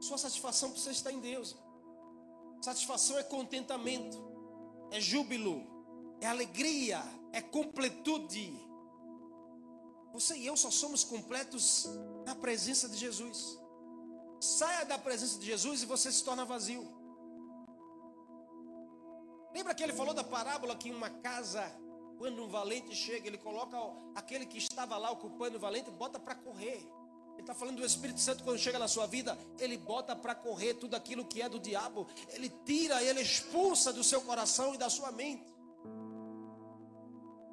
Sua 0.00 0.18
satisfação 0.18 0.70
precisa 0.70 0.92
estar 0.92 1.12
em 1.12 1.20
Deus. 1.20 1.56
Satisfação 2.60 3.18
é 3.18 3.22
contentamento, 3.22 4.18
é 4.90 5.00
júbilo, 5.00 5.62
é 6.20 6.26
alegria, 6.26 7.02
é 7.32 7.40
completude. 7.40 8.58
Você 10.12 10.36
e 10.36 10.46
eu 10.46 10.56
só 10.56 10.70
somos 10.70 11.04
completos 11.04 11.86
na 12.24 12.34
presença 12.34 12.88
de 12.88 12.96
Jesus. 12.96 13.58
Saia 14.40 14.84
da 14.84 14.98
presença 14.98 15.38
de 15.38 15.46
Jesus 15.46 15.82
e 15.82 15.86
você 15.86 16.10
se 16.10 16.22
torna 16.24 16.44
vazio. 16.44 16.86
Lembra 19.52 19.74
que 19.74 19.82
ele 19.82 19.92
falou 19.92 20.12
da 20.12 20.24
parábola 20.24 20.76
que 20.76 20.90
uma 20.90 21.10
casa 21.10 21.64
quando 22.18 22.42
um 22.42 22.48
valente 22.48 22.94
chega, 22.94 23.26
ele 23.26 23.38
coloca 23.38 23.76
aquele 24.14 24.46
que 24.46 24.58
estava 24.58 24.96
lá 24.96 25.10
ocupando 25.10 25.56
o 25.56 25.60
valente, 25.60 25.90
bota 25.90 26.18
para 26.18 26.34
correr. 26.34 26.86
Ele 27.32 27.42
está 27.42 27.54
falando 27.54 27.76
do 27.76 27.84
Espírito 27.84 28.20
Santo 28.20 28.44
quando 28.44 28.58
chega 28.58 28.78
na 28.78 28.86
sua 28.86 29.06
vida, 29.06 29.36
ele 29.58 29.76
bota 29.76 30.14
para 30.14 30.34
correr 30.34 30.74
tudo 30.74 30.94
aquilo 30.94 31.24
que 31.24 31.42
é 31.42 31.48
do 31.48 31.58
diabo, 31.58 32.06
ele 32.28 32.48
tira, 32.64 33.02
ele 33.02 33.20
expulsa 33.20 33.92
do 33.92 34.04
seu 34.04 34.22
coração 34.22 34.74
e 34.74 34.78
da 34.78 34.88
sua 34.88 35.10
mente. 35.10 35.52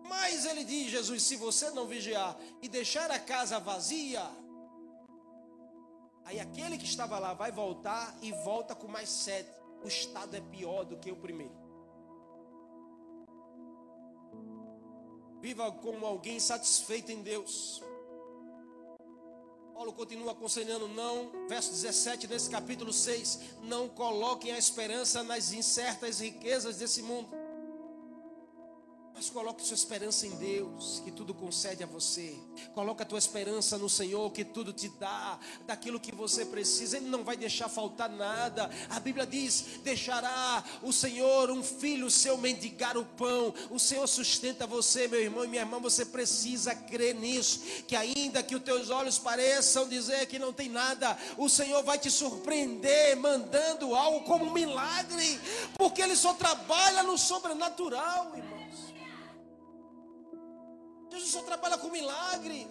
Mas 0.07 0.45
ele 0.45 0.63
diz, 0.63 0.91
Jesus, 0.91 1.23
se 1.23 1.35
você 1.35 1.71
não 1.71 1.87
vigiar 1.87 2.37
e 2.61 2.67
deixar 2.67 3.09
a 3.09 3.17
casa 3.17 3.59
vazia, 3.59 4.21
aí 6.25 6.39
aquele 6.39 6.77
que 6.77 6.85
estava 6.85 7.17
lá 7.17 7.33
vai 7.33 7.51
voltar 7.51 8.15
e 8.21 8.31
volta 8.31 8.75
com 8.75 8.87
mais 8.87 9.09
sete. 9.09 9.49
O 9.83 9.87
estado 9.87 10.35
é 10.35 10.41
pior 10.41 10.83
do 10.85 10.97
que 10.97 11.11
o 11.11 11.15
primeiro. 11.15 11.60
Viva 15.41 15.71
como 15.71 16.05
alguém 16.05 16.39
satisfeito 16.39 17.11
em 17.11 17.21
Deus. 17.21 17.81
Paulo 19.73 19.93
continua 19.93 20.33
aconselhando, 20.33 20.87
não, 20.87 21.47
verso 21.49 21.71
17 21.71 22.27
desse 22.27 22.49
capítulo 22.49 22.93
6, 22.93 23.39
não 23.63 23.89
coloquem 23.89 24.51
a 24.51 24.57
esperança 24.57 25.23
nas 25.23 25.51
incertas 25.51 26.19
riquezas 26.19 26.77
desse 26.77 27.01
mundo 27.01 27.40
coloque 29.31 29.65
sua 29.65 29.75
esperança 29.75 30.27
em 30.27 30.31
Deus, 30.31 31.01
que 31.03 31.11
tudo 31.11 31.33
concede 31.33 31.83
a 31.83 31.87
você. 31.87 32.35
Coloque 32.73 33.01
a 33.01 33.05
tua 33.05 33.17
esperança 33.17 33.77
no 33.77 33.89
Senhor, 33.89 34.31
que 34.31 34.43
tudo 34.43 34.71
te 34.71 34.89
dá, 34.89 35.39
daquilo 35.65 35.99
que 35.99 36.13
você 36.13 36.45
precisa. 36.45 36.97
Ele 36.97 37.09
não 37.09 37.23
vai 37.23 37.35
deixar 37.35 37.69
faltar 37.69 38.09
nada. 38.09 38.69
A 38.89 38.99
Bíblia 38.99 39.25
diz: 39.25 39.79
deixará 39.83 40.63
o 40.83 40.91
Senhor 40.91 41.49
um 41.49 41.63
filho 41.63 42.11
seu 42.11 42.37
mendigar 42.37 42.97
o 42.97 43.05
pão. 43.05 43.53
O 43.69 43.79
Senhor 43.79 44.07
sustenta 44.07 44.67
você, 44.67 45.07
meu 45.07 45.21
irmão 45.21 45.45
e 45.45 45.47
minha 45.47 45.61
irmã. 45.63 45.79
Você 45.79 46.05
precisa 46.05 46.75
crer 46.75 47.15
nisso. 47.15 47.61
Que 47.87 47.95
ainda 47.95 48.43
que 48.43 48.55
os 48.55 48.63
teus 48.63 48.89
olhos 48.89 49.17
pareçam 49.17 49.87
dizer 49.87 50.25
que 50.27 50.37
não 50.37 50.53
tem 50.53 50.69
nada, 50.69 51.17
o 51.37 51.49
Senhor 51.49 51.83
vai 51.83 51.97
te 51.97 52.11
surpreender, 52.11 53.15
mandando 53.17 53.95
algo 53.95 54.25
como 54.25 54.45
um 54.45 54.53
milagre, 54.53 55.39
porque 55.77 56.01
Ele 56.01 56.15
só 56.15 56.33
trabalha 56.33 57.03
no 57.03 57.17
sobrenatural, 57.17 58.35
irmão. 58.35 58.50
Jesus 61.11 61.31
só 61.31 61.41
trabalha 61.41 61.77
com 61.77 61.89
milagres. 61.89 62.67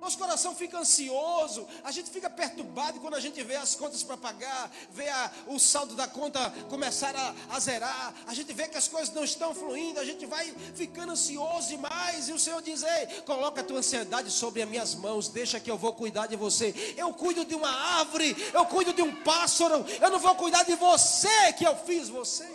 Nosso 0.00 0.18
coração 0.18 0.54
fica 0.54 0.78
ansioso, 0.78 1.66
a 1.82 1.90
gente 1.90 2.10
fica 2.10 2.28
perturbado 2.28 3.00
quando 3.00 3.14
a 3.14 3.20
gente 3.20 3.42
vê 3.42 3.56
as 3.56 3.74
contas 3.74 4.02
para 4.02 4.16
pagar, 4.16 4.70
vê 4.92 5.08
a, 5.08 5.30
o 5.46 5.58
saldo 5.58 5.94
da 5.94 6.06
conta 6.06 6.48
começar 6.68 7.16
a, 7.16 7.34
a, 7.50 7.58
zerar, 7.58 8.14
a 8.26 8.34
gente 8.34 8.52
vê 8.52 8.68
que 8.68 8.76
as 8.76 8.86
coisas 8.86 9.12
não 9.14 9.24
estão 9.24 9.54
fluindo, 9.54 9.98
a 9.98 10.04
gente 10.04 10.24
vai 10.26 10.54
ficando 10.74 11.12
ansioso 11.12 11.68
demais. 11.68 12.28
E 12.28 12.32
o 12.32 12.38
Senhor 12.38 12.62
diz: 12.62 12.82
Ei, 12.82 13.22
coloca 13.22 13.62
a 13.62 13.64
tua 13.64 13.78
ansiedade 13.78 14.30
sobre 14.30 14.62
as 14.62 14.68
minhas 14.68 14.94
mãos, 14.94 15.28
deixa 15.28 15.58
que 15.58 15.70
eu 15.70 15.78
vou 15.78 15.92
cuidar 15.92 16.26
de 16.26 16.36
você. 16.36 16.94
Eu 16.96 17.12
cuido 17.12 17.44
de 17.44 17.54
uma 17.54 17.70
árvore, 17.98 18.36
eu 18.52 18.66
cuido 18.66 18.92
de 18.92 19.02
um 19.02 19.14
pássaro, 19.24 19.84
eu 20.00 20.10
não 20.10 20.18
vou 20.18 20.34
cuidar 20.36 20.62
de 20.62 20.76
você 20.76 21.52
que 21.54 21.66
eu 21.66 21.74
fiz 21.74 22.08
você. 22.08 22.46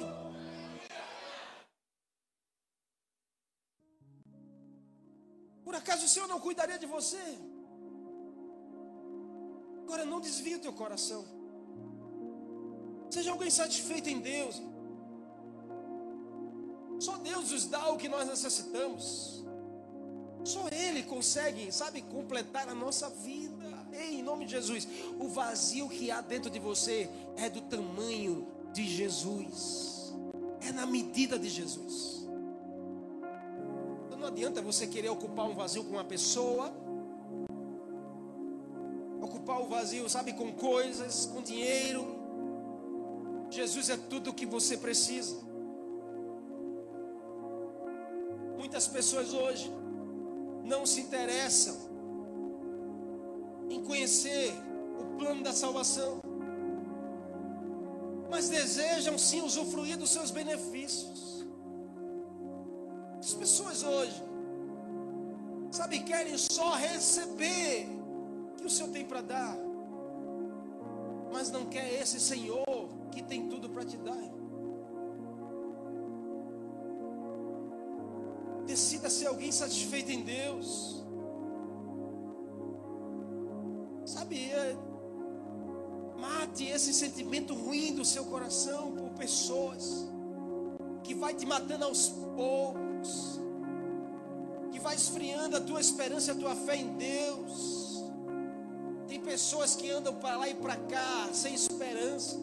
Por 5.72 5.78
acaso 5.78 6.04
o 6.06 6.10
Senhor 6.10 6.28
não 6.28 6.38
cuidaria 6.38 6.78
de 6.78 6.86
você? 6.86 7.24
Agora 9.84 10.04
não 10.04 10.20
desvie 10.20 10.56
o 10.56 10.60
teu 10.60 10.74
coração. 10.74 11.24
Seja 13.10 13.32
alguém 13.32 13.50
satisfeito 13.50 14.10
em 14.10 14.20
Deus. 14.20 14.62
Só 17.00 17.16
Deus 17.20 17.52
nos 17.52 17.68
dá 17.68 17.90
o 17.90 17.96
que 17.96 18.10
nós 18.10 18.28
necessitamos. 18.28 19.46
Só 20.44 20.68
Ele 20.68 21.04
consegue, 21.04 21.72
sabe, 21.72 22.02
completar 22.02 22.68
a 22.68 22.76
nossa 22.76 23.10
vida. 23.10 23.88
Ei, 23.94 24.16
em 24.16 24.24
nome 24.24 24.44
de 24.44 24.52
Jesus, 24.52 24.86
o 25.22 25.30
vazio 25.30 25.88
que 25.88 26.12
há 26.12 26.20
dentro 26.20 26.52
de 26.52 26.60
você 26.60 27.10
é 27.38 27.50
do 27.50 27.62
tamanho 27.62 28.46
de 28.74 28.86
Jesus. 28.86 30.14
É 30.60 30.74
na 30.74 30.86
medida 30.86 31.40
de 31.40 31.48
Jesus 31.48 32.21
adianta 34.32 34.62
você 34.62 34.88
querer 34.88 35.10
ocupar 35.10 35.46
um 35.46 35.54
vazio 35.54 35.84
com 35.84 35.92
uma 35.92 36.06
pessoa, 36.06 36.74
ocupar 39.22 39.62
o 39.62 39.68
vazio, 39.68 40.10
sabe, 40.10 40.34
com 40.34 40.52
coisas, 40.54 41.26
com 41.26 41.42
dinheiro. 41.42 42.20
Jesus 43.50 43.90
é 43.90 43.98
tudo 43.98 44.30
o 44.30 44.34
que 44.34 44.46
você 44.46 44.78
precisa. 44.78 45.36
Muitas 48.58 48.88
pessoas 48.88 49.34
hoje 49.34 49.70
não 50.64 50.86
se 50.86 51.02
interessam 51.02 51.76
em 53.70 53.84
conhecer 53.84 54.54
o 54.98 55.18
plano 55.18 55.44
da 55.44 55.52
salvação, 55.52 56.22
mas 58.30 58.48
desejam 58.48 59.18
sim 59.18 59.42
usufruir 59.42 59.98
dos 59.98 60.10
seus 60.10 60.32
benefícios. 60.32 61.41
As 63.22 63.36
pessoas 63.36 63.84
hoje, 63.84 64.20
sabe, 65.70 66.00
querem 66.00 66.36
só 66.40 66.74
receber 66.74 67.88
o 68.54 68.56
que 68.56 68.66
o 68.66 68.70
Senhor 68.70 68.92
tem 68.92 69.06
para 69.06 69.22
dar. 69.22 69.56
mas 71.32 71.50
não 71.50 71.66
quer 71.68 72.02
esse 72.02 72.20
Senhor 72.20 72.66
que 73.12 73.22
tem 73.22 73.48
tudo 73.48 73.70
para 73.70 73.86
te 73.86 73.96
dar. 73.98 74.24
Decida 78.66 79.10
ser 79.10 79.28
alguém 79.28 79.52
satisfeito 79.52 80.12
em 80.12 80.24
Deus. 80.24 81.04
Sabe, 84.06 84.50
é, 84.50 84.76
mate 86.20 86.66
esse 86.66 86.94
sentimento 86.94 87.54
ruim 87.54 87.94
do 87.96 88.04
seu 88.04 88.26
coração 88.26 88.92
por 88.94 89.12
pessoas 89.12 90.10
que 91.04 91.14
vai 91.14 91.34
te 91.34 91.46
matando 91.46 91.86
aos 91.86 92.10
poucos, 92.10 92.91
vai 94.92 94.98
esfriando 94.98 95.56
a 95.56 95.62
tua 95.62 95.80
esperança, 95.80 96.34
a 96.34 96.36
tua 96.36 96.54
fé 96.54 96.76
em 96.76 96.98
Deus. 96.98 98.04
Tem 99.08 99.22
pessoas 99.22 99.74
que 99.74 99.90
andam 99.90 100.14
para 100.16 100.36
lá 100.36 100.50
e 100.50 100.54
para 100.54 100.76
cá 100.76 101.30
sem 101.32 101.54
esperança. 101.54 102.38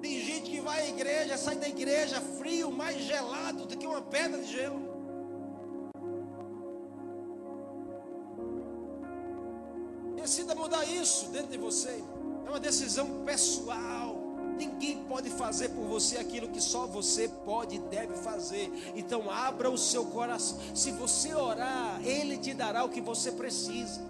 Tem 0.00 0.18
gente 0.18 0.50
que 0.52 0.60
vai 0.60 0.80
à 0.80 0.88
igreja, 0.88 1.36
sai 1.36 1.56
da 1.56 1.68
igreja 1.68 2.18
frio, 2.38 2.70
mais 2.70 3.02
gelado 3.02 3.66
do 3.66 3.76
que 3.76 3.86
uma 3.86 4.00
pedra 4.00 4.40
de 4.40 4.50
gelo. 4.50 4.80
Decida 10.16 10.54
mudar 10.54 10.84
isso 10.86 11.28
dentro 11.28 11.48
de 11.48 11.58
você. 11.58 12.02
É 12.46 12.48
uma 12.48 12.60
decisão 12.60 13.22
pessoal. 13.26 14.05
Ninguém 14.56 15.04
pode 15.04 15.30
fazer 15.30 15.68
por 15.70 15.84
você 15.84 16.16
aquilo 16.16 16.48
que 16.48 16.60
só 16.60 16.86
você 16.86 17.28
pode 17.44 17.76
e 17.76 17.78
deve 17.78 18.14
fazer. 18.14 18.72
Então 18.94 19.30
abra 19.30 19.70
o 19.70 19.78
seu 19.78 20.06
coração. 20.06 20.58
Se 20.74 20.90
você 20.92 21.34
orar, 21.34 22.00
Ele 22.04 22.38
te 22.38 22.54
dará 22.54 22.84
o 22.84 22.88
que 22.88 23.00
você 23.00 23.32
precisa. 23.32 24.00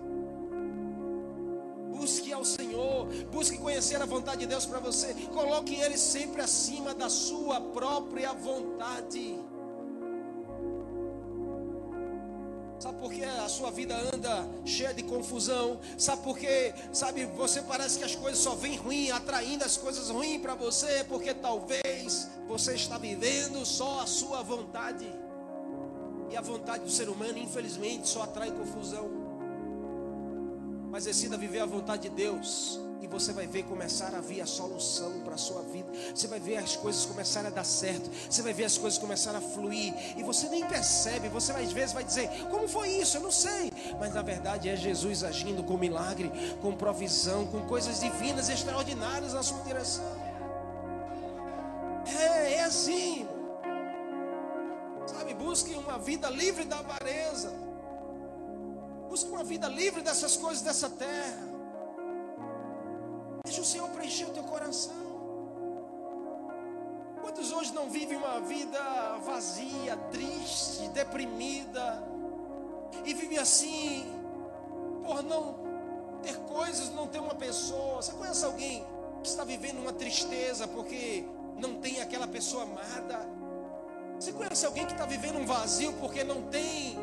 Busque 1.97 2.33
ao 2.33 2.45
Senhor, 2.45 3.07
busque 3.33 3.57
conhecer 3.59 4.01
a 4.01 4.07
vontade 4.07 4.41
de 4.41 4.47
Deus 4.47 4.67
para 4.67 4.79
você. 4.79 5.15
Coloque 5.33 5.75
Ele 5.75 5.97
sempre 5.97 6.43
acima 6.43 6.95
da 6.95 7.09
sua 7.09 7.61
própria 7.61 8.33
vontade. 8.33 9.39
Sabe 12.87 12.99
por 13.01 13.12
que 13.12 13.24
a 13.24 13.49
sua 13.49 13.72
vida 13.72 13.97
anda 14.14 14.49
cheia 14.64 14.95
de 14.95 15.03
confusão? 15.03 15.80
Sabe 15.99 16.22
por 16.22 16.39
que, 16.39 16.72
sabe, 16.93 17.24
você 17.24 17.61
parece 17.61 17.99
que 17.99 18.05
as 18.05 18.14
coisas 18.14 18.39
só 18.39 18.55
vêm 18.55 18.76
ruim, 18.76 19.11
atraindo 19.11 19.64
as 19.64 19.76
coisas 19.76 20.09
ruins 20.09 20.41
para 20.41 20.55
você, 20.55 21.03
porque 21.09 21.34
talvez 21.34 22.28
você 22.47 22.74
está 22.74 22.97
vivendo 22.97 23.66
só 23.66 24.03
a 24.03 24.07
sua 24.07 24.41
vontade. 24.41 25.05
E 26.30 26.37
a 26.37 26.41
vontade 26.41 26.84
do 26.84 26.91
ser 26.91 27.09
humano, 27.09 27.39
infelizmente, 27.39 28.07
só 28.07 28.22
atrai 28.22 28.53
confusão. 28.53 29.11
Mas 30.89 31.07
decida 31.07 31.37
viver 31.37 31.59
a 31.59 31.66
vontade 31.66 32.03
de 32.03 32.11
Deus. 32.11 32.86
E 33.01 33.07
você 33.07 33.33
vai 33.33 33.47
ver 33.47 33.65
começar 33.65 34.15
a 34.15 34.21
vir 34.21 34.41
a 34.41 34.47
solução 34.47 35.21
para 35.21 35.35
a 35.35 35.39
sua 35.39 35.63
vida. 35.63 35.89
Você 36.15 36.27
vai 36.27 36.41
ver 36.41 36.57
as 36.57 36.77
coisas 36.77 37.05
começarem 37.05 37.51
a 37.51 37.53
dar 37.53 37.65
certo. 37.65 38.11
Você 38.29 38.43
vai 38.43 38.53
ver 38.53 38.65
as 38.65 38.79
coisas 38.79 38.99
começarem 38.99 39.39
a 39.39 39.43
fluir. 39.43 39.95
E 40.17 40.23
você 40.23 40.49
nem 40.49 40.67
percebe. 40.67 41.29
Você 41.29 41.53
às 41.53 41.73
vezes 41.73 41.93
vai 41.93 42.05
dizer: 42.05 42.29
Como 42.51 42.67
foi 42.67 42.89
isso? 42.89 43.17
Eu 43.17 43.23
não 43.23 43.31
sei. 43.31 43.71
Mas 43.99 44.15
na 44.15 44.23
verdade 44.23 44.69
é 44.69 44.77
Jesus 44.77 45.23
agindo 45.23 45.63
com 45.63 45.77
milagre, 45.77 46.31
com 46.63 46.75
provisão, 46.75 47.47
com 47.47 47.67
coisas 47.67 48.01
divinas, 48.01 48.49
extraordinárias 48.49 49.35
na 49.35 49.43
sua 49.43 49.61
direção. 49.61 50.27
É, 52.07 52.55
é 52.55 52.65
assim. 52.65 53.29
Sabe, 55.07 55.35
busque 55.35 55.75
uma 55.75 55.99
vida 55.99 56.29
livre 56.31 56.65
da 56.65 56.79
avareza. 56.79 57.53
Busque 59.09 59.31
uma 59.31 59.45
vida 59.45 59.69
livre 59.69 60.03
dessas 60.03 60.37
coisas 60.37 60.63
dessa 60.63 60.91
terra. 60.91 61.56
Deixa 63.47 63.61
o 63.61 63.65
Senhor 63.65 63.89
preencher 63.91 64.25
o 64.25 64.31
teu 64.31 64.43
coração. 64.43 64.93
Quantos 67.21 67.53
hoje 67.53 67.73
não 67.73 67.89
vivem 67.89 68.19
uma 68.19 68.41
vida 68.41 68.81
vazia, 69.25 69.97
triste, 70.11 70.89
deprimida, 70.89 72.03
e 73.05 73.15
vive 73.15 73.39
assim, 73.39 74.05
por 75.05 75.23
não 75.23 75.55
ter 76.23 76.37
coisas, 76.39 76.91
não 76.91 77.07
ter 77.07 77.21
uma 77.21 77.37
pessoa? 77.37 78.03
Você 78.03 78.13
conhece 78.13 78.45
alguém 78.45 78.85
que 79.23 79.29
está 79.29 79.45
vivendo 79.45 79.79
uma 79.79 79.93
tristeza 79.93 80.67
porque 80.67 81.25
não 81.57 81.77
tem 81.77 82.01
aquela 82.01 82.27
pessoa 82.27 82.65
amada? 82.65 83.29
Você 84.19 84.33
conhece 84.33 84.67
alguém 84.67 84.87
que 84.87 84.93
está 84.93 85.07
vivendo 85.07 85.39
um 85.39 85.47
vazio 85.47 85.93
porque 86.01 86.25
não 86.25 86.43
tem 86.49 86.99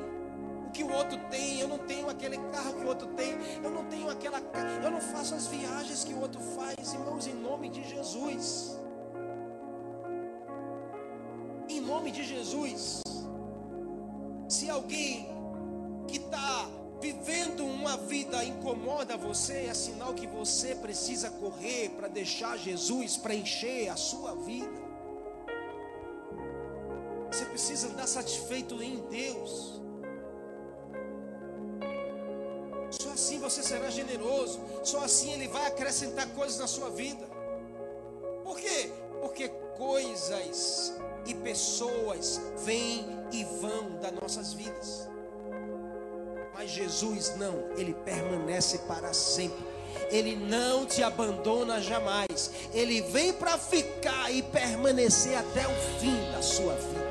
que 0.73 0.83
o 0.83 0.91
outro 0.91 1.17
tem, 1.29 1.59
eu 1.59 1.67
não 1.67 1.77
tenho 1.77 2.09
aquele 2.09 2.37
carro 2.51 2.73
que 2.73 2.83
o 2.83 2.87
outro 2.87 3.07
tem, 3.09 3.33
eu 3.63 3.69
não 3.69 3.85
tenho 3.85 4.09
aquela 4.09 4.41
eu 4.83 4.91
não 4.91 4.99
faço 4.99 5.35
as 5.35 5.47
viagens 5.47 6.03
que 6.03 6.13
o 6.13 6.19
outro 6.19 6.41
faz, 6.41 6.93
irmãos, 6.93 7.27
em 7.27 7.35
nome 7.35 7.69
de 7.69 7.83
Jesus. 7.87 8.77
Em 11.69 11.79
nome 11.79 12.11
de 12.11 12.23
Jesus. 12.23 13.01
Se 14.49 14.69
alguém 14.69 15.27
que 16.07 16.17
está 16.17 16.67
vivendo 16.99 17.65
uma 17.65 17.97
vida 17.97 18.43
incomoda 18.43 19.15
você, 19.17 19.65
é 19.65 19.73
sinal 19.73 20.13
que 20.13 20.25
você 20.25 20.73
precisa 20.75 21.29
correr 21.29 21.89
para 21.89 22.07
deixar 22.07 22.57
Jesus 22.57 23.17
preencher 23.17 23.89
a 23.89 23.95
sua 23.95 24.35
vida. 24.35 24.81
Você 27.31 27.45
precisa 27.45 27.87
estar 27.87 28.07
satisfeito 28.07 28.81
em 28.81 28.99
Deus. 29.09 29.81
Assim 33.13 33.39
você 33.39 33.63
será 33.63 33.89
generoso, 33.89 34.59
só 34.83 35.03
assim 35.03 35.33
Ele 35.33 35.47
vai 35.47 35.67
acrescentar 35.67 36.27
coisas 36.29 36.57
na 36.59 36.67
sua 36.67 36.89
vida. 36.89 37.25
Por 38.43 38.57
quê? 38.59 38.91
Porque 39.21 39.49
coisas 39.77 40.93
e 41.25 41.33
pessoas 41.33 42.41
vêm 42.65 43.05
e 43.31 43.43
vão 43.61 43.97
das 44.01 44.11
nossas 44.13 44.53
vidas. 44.53 45.07
Mas 46.53 46.69
Jesus 46.69 47.35
não, 47.37 47.71
Ele 47.77 47.93
permanece 47.93 48.79
para 48.79 49.13
sempre. 49.13 49.73
Ele 50.11 50.35
não 50.35 50.85
te 50.85 51.01
abandona 51.01 51.81
jamais. 51.81 52.51
Ele 52.73 53.01
vem 53.01 53.33
para 53.33 53.57
ficar 53.57 54.31
e 54.31 54.41
permanecer 54.41 55.37
até 55.37 55.67
o 55.67 55.99
fim 55.99 56.15
da 56.31 56.41
sua 56.41 56.73
vida. 56.73 57.02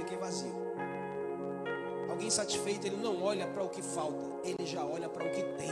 Do 0.00 0.06
que 0.06 0.16
vazio. 0.16 0.54
Alguém 2.08 2.30
satisfeito, 2.30 2.86
ele 2.86 2.96
não 2.96 3.22
olha 3.22 3.46
para 3.46 3.62
o 3.62 3.68
que 3.68 3.82
falta, 3.82 4.24
ele 4.44 4.66
já 4.66 4.84
olha 4.84 5.08
para 5.08 5.24
o 5.24 5.30
que 5.30 5.42
tem. 5.42 5.70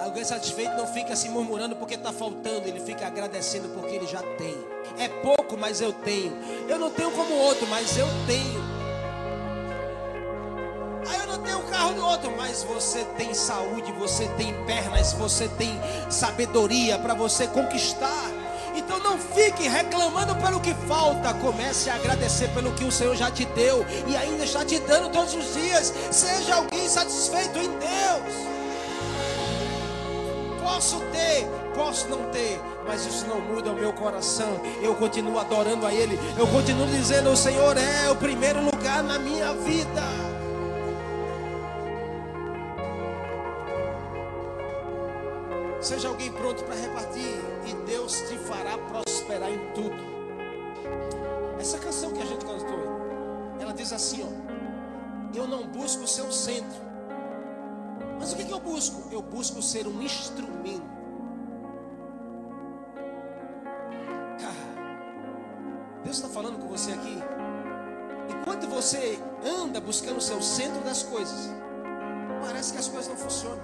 Alguém 0.00 0.24
satisfeito 0.24 0.76
não 0.76 0.86
fica 0.86 1.16
se 1.16 1.28
murmurando 1.28 1.74
porque 1.76 1.94
está 1.94 2.12
faltando, 2.12 2.68
ele 2.68 2.80
fica 2.80 3.06
agradecendo 3.06 3.68
porque 3.70 3.94
ele 3.96 4.06
já 4.06 4.22
tem. 4.22 4.54
É 4.98 5.08
pouco, 5.08 5.56
mas 5.56 5.80
eu 5.80 5.92
tenho. 5.92 6.32
Eu 6.68 6.78
não 6.78 6.90
tenho 6.90 7.10
como 7.10 7.34
outro, 7.34 7.66
mas 7.66 7.96
eu 7.96 8.06
tenho. 8.26 8.66
Aí 11.08 11.20
eu 11.20 11.26
não 11.26 11.42
tenho 11.42 11.58
o 11.58 11.64
carro 11.64 11.94
do 11.94 12.04
outro, 12.04 12.36
mas 12.36 12.62
você 12.62 13.04
tem 13.16 13.32
saúde, 13.32 13.90
você 13.92 14.28
tem 14.36 14.52
pernas, 14.64 15.12
você 15.14 15.48
tem 15.48 15.72
sabedoria 16.10 16.98
para 16.98 17.14
você 17.14 17.46
conquistar. 17.46 18.35
Não 19.16 19.34
fique 19.34 19.66
reclamando 19.66 20.36
pelo 20.36 20.60
que 20.60 20.74
falta, 20.86 21.32
comece 21.32 21.88
a 21.88 21.94
agradecer 21.94 22.48
pelo 22.48 22.70
que 22.72 22.84
o 22.84 22.92
Senhor 22.92 23.16
já 23.16 23.30
te 23.30 23.46
deu 23.46 23.82
e 24.06 24.14
ainda 24.14 24.44
está 24.44 24.62
te 24.62 24.78
dando 24.80 25.10
todos 25.10 25.32
os 25.34 25.54
dias. 25.54 25.90
Seja 26.10 26.56
alguém 26.56 26.86
satisfeito 26.86 27.58
em 27.58 27.70
Deus. 27.78 28.34
Posso 30.62 31.00
ter, 31.00 31.48
posso 31.74 32.08
não 32.08 32.30
ter, 32.30 32.60
mas 32.86 33.06
isso 33.06 33.26
não 33.26 33.40
muda 33.40 33.70
o 33.70 33.74
meu 33.74 33.90
coração. 33.94 34.60
Eu 34.82 34.94
continuo 34.96 35.38
adorando 35.38 35.86
a 35.86 35.94
Ele, 35.94 36.20
eu 36.38 36.46
continuo 36.48 36.86
dizendo: 36.88 37.30
O 37.30 37.36
Senhor 37.38 37.74
é 37.78 38.10
o 38.10 38.16
primeiro 38.16 38.62
lugar 38.62 39.02
na 39.02 39.18
minha 39.18 39.54
vida. 39.54 40.02
Seja 45.80 46.08
alguém 46.08 46.30
pronto 46.32 46.64
para 46.64 46.74
repartir, 46.74 47.40
e 47.64 47.72
Deus 47.86 48.12
te 48.28 48.36
fará 48.36 48.76
prosperar 48.76 49.05
em 49.34 49.72
tudo. 49.74 50.16
Essa 51.60 51.78
canção 51.78 52.12
que 52.12 52.22
a 52.22 52.24
gente 52.24 52.44
cantou, 52.44 52.78
ela 53.60 53.72
diz 53.72 53.92
assim: 53.92 54.22
ó, 54.22 55.36
Eu 55.36 55.46
não 55.46 55.66
busco 55.66 56.04
o 56.04 56.08
seu 56.08 56.30
centro, 56.30 56.80
mas 58.18 58.32
o 58.32 58.36
que, 58.36 58.44
que 58.44 58.52
eu 58.52 58.60
busco? 58.60 59.08
Eu 59.10 59.22
busco 59.22 59.60
ser 59.62 59.86
um 59.86 60.02
instrumento. 60.02 60.96
Deus 66.06 66.18
está 66.18 66.28
falando 66.28 66.60
com 66.60 66.68
você 66.68 66.92
aqui. 66.92 67.18
Enquanto 68.30 68.68
você 68.68 69.18
anda 69.44 69.80
buscando 69.80 70.18
o 70.18 70.20
seu 70.20 70.40
centro 70.40 70.80
das 70.82 71.02
coisas, 71.02 71.50
parece 72.40 72.72
que 72.72 72.78
as 72.78 72.86
coisas 72.86 73.08
não 73.08 73.16
funcionam. 73.16 73.58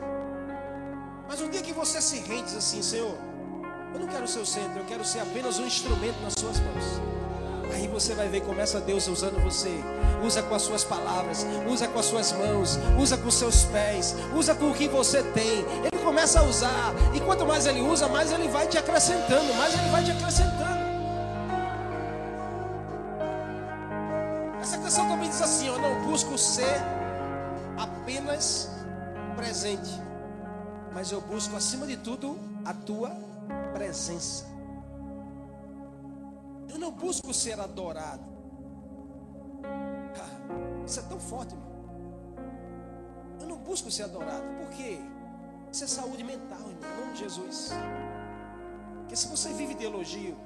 Mas 1.29 1.41
um 1.41 1.49
dia 1.49 1.63
que 1.63 1.73
você 1.73 2.01
se 2.01 2.19
rende 2.19 2.57
assim, 2.57 2.83
Senhor, 2.83 3.17
eu 3.93 4.01
não 4.01 4.07
quero 4.07 4.25
o 4.25 4.29
seu 4.29 4.45
centro, 4.45 4.81
eu 4.81 4.85
quero 4.85 5.05
ser 5.05 5.21
apenas 5.21 5.59
um 5.59 5.67
instrumento 5.67 6.21
nas 6.23 6.35
suas 6.35 6.59
mãos. 6.61 7.13
Aí 7.75 7.89
você 7.89 8.15
vai 8.15 8.29
ver, 8.29 8.43
começa 8.43 8.81
Deus 8.81 9.09
usando 9.09 9.43
você. 9.43 9.71
Usa 10.23 10.43
com 10.43 10.55
as 10.55 10.63
suas 10.63 10.85
palavras, 10.85 11.47
usa 11.67 11.89
com 11.89 11.99
as 11.99 12.07
suas 12.07 12.33
mãos, 12.33 12.79
usa 12.99 13.17
com 13.17 13.29
os 13.29 13.35
seus 13.35 13.65
pés, 13.65 14.15
usa 14.35 14.55
com 14.55 14.71
o 14.71 14.75
que 14.75 14.89
você 14.89 15.23
tem. 15.23 15.65
Ele 15.85 16.05
começa 16.05 16.41
a 16.41 16.43
usar, 16.45 16.95
e 17.15 17.21
quanto 17.21 17.47
mais 17.47 17.67
ele 17.67 17.81
usa, 17.81 18.09
mais 18.09 18.31
ele 18.31 18.47
vai 18.49 18.67
te 18.67 18.77
acrescentando, 18.77 19.55
mais 19.55 19.73
ele 19.75 19.89
vai 19.89 20.05
te 20.05 20.11
acrescentando. 20.11 20.83
Essa 24.61 24.79
canção 24.79 25.09
também 25.09 25.29
diz 25.29 25.41
assim: 25.41 25.67
Eu 25.67 25.79
não 25.79 26.03
busco 26.07 26.37
ser 26.37 26.81
apenas 27.77 28.71
presente, 29.35 29.91
mas 30.93 31.11
eu 31.11 31.21
busco 31.21 31.57
acima 31.57 31.87
de 31.87 31.97
tudo 31.97 32.39
a 32.65 32.73
tua 32.75 33.32
presença. 33.73 34.47
Eu 36.69 36.79
não 36.79 36.91
busco 36.93 37.33
ser 37.35 37.59
adorado. 37.61 38.25
Ah, 39.65 40.85
isso 40.87 41.01
é 41.01 41.03
tão 41.03 41.21
forte, 41.21 41.55
irmão. 41.55 41.73
Eu 43.41 43.47
não 43.47 43.59
busco 43.59 43.91
ser 43.91 44.05
adorado. 44.05 44.45
Por 44.59 44.71
quê? 44.71 44.99
Isso 45.71 45.85
é 45.85 45.87
saúde 45.87 46.25
mental, 46.25 46.61
irmão. 46.61 46.91
Em 46.97 47.01
nome 47.01 47.13
de 47.13 47.19
Jesus. 47.21 47.71
Porque 49.01 49.17
se 49.17 49.29
você 49.29 49.53
vive 49.53 49.75
de 49.75 49.85
elogio, 49.85 50.37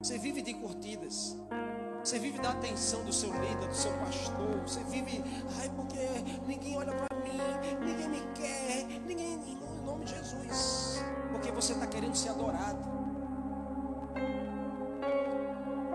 você 0.00 0.18
vive 0.18 0.42
de 0.42 0.52
curtidas, 0.52 1.36
você 2.04 2.18
vive 2.18 2.38
da 2.38 2.50
atenção 2.50 3.02
do 3.04 3.12
seu 3.12 3.32
líder, 3.32 3.66
do 3.66 3.74
seu 3.74 3.90
pastor, 3.92 4.60
você 4.60 4.84
vive, 4.84 5.24
ai, 5.58 5.70
porque 5.74 5.98
ninguém 6.46 6.76
olha 6.76 6.92
para 6.92 7.16
mim, 7.16 7.30
ninguém 7.80 8.08
me 8.10 8.20
quer, 8.34 8.84
ninguém, 9.06 9.38
de 10.04 10.14
Jesus, 10.14 11.02
porque 11.32 11.50
você 11.50 11.72
está 11.72 11.86
querendo 11.86 12.14
ser 12.14 12.28
adorado. 12.28 12.94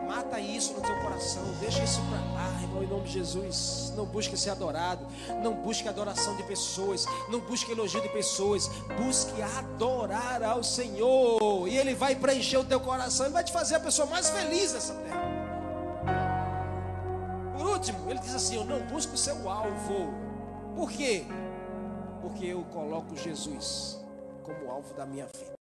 Mata 0.08 0.40
isso 0.40 0.74
no 0.74 0.82
teu 0.82 0.96
coração, 1.02 1.44
deixa 1.60 1.84
isso 1.84 2.02
para 2.10 2.20
lá, 2.34 2.62
irmão, 2.62 2.84
em 2.84 2.88
nome 2.88 3.04
de 3.04 3.14
Jesus. 3.14 3.94
Não 3.96 4.06
busque 4.06 4.36
ser 4.36 4.50
adorado, 4.50 5.06
não 5.44 5.54
busque 5.54 5.88
adoração 5.88 6.36
de 6.36 6.44
pessoas, 6.44 7.06
não 7.30 7.40
busque 7.40 7.72
elogio 7.72 8.02
de 8.02 8.10
pessoas, 8.10 8.68
busque 9.00 9.40
adorar 9.42 10.42
ao 10.42 10.64
Senhor, 10.64 11.68
e 11.68 11.78
Ele 11.78 11.94
vai 11.94 12.16
preencher 12.16 12.58
o 12.58 12.66
teu 12.66 12.80
coração, 12.80 13.28
Ele 13.28 13.34
vai 13.34 13.44
te 13.44 13.54
fazer 13.54 13.76
a 13.76 13.80
pessoa 13.80 14.08
mais 14.08 14.30
feliz 14.30 14.74
dessa 14.74 14.96
terra. 14.96 15.30
Por 17.56 17.68
último, 17.68 18.10
ele 18.10 18.20
diz 18.20 18.34
assim: 18.34 18.56
Eu 18.56 18.64
não 18.64 18.80
busco 18.88 19.16
o 19.16 19.18
seu 19.18 19.50
alvo, 19.50 20.14
por 20.76 20.90
quê? 20.90 21.26
Porque 22.22 22.46
eu 22.48 22.64
coloco 22.66 23.16
Jesus 23.16 24.04
como 24.44 24.72
alvo 24.72 24.94
da 24.94 25.06
minha 25.06 25.26
vida. 25.26 25.59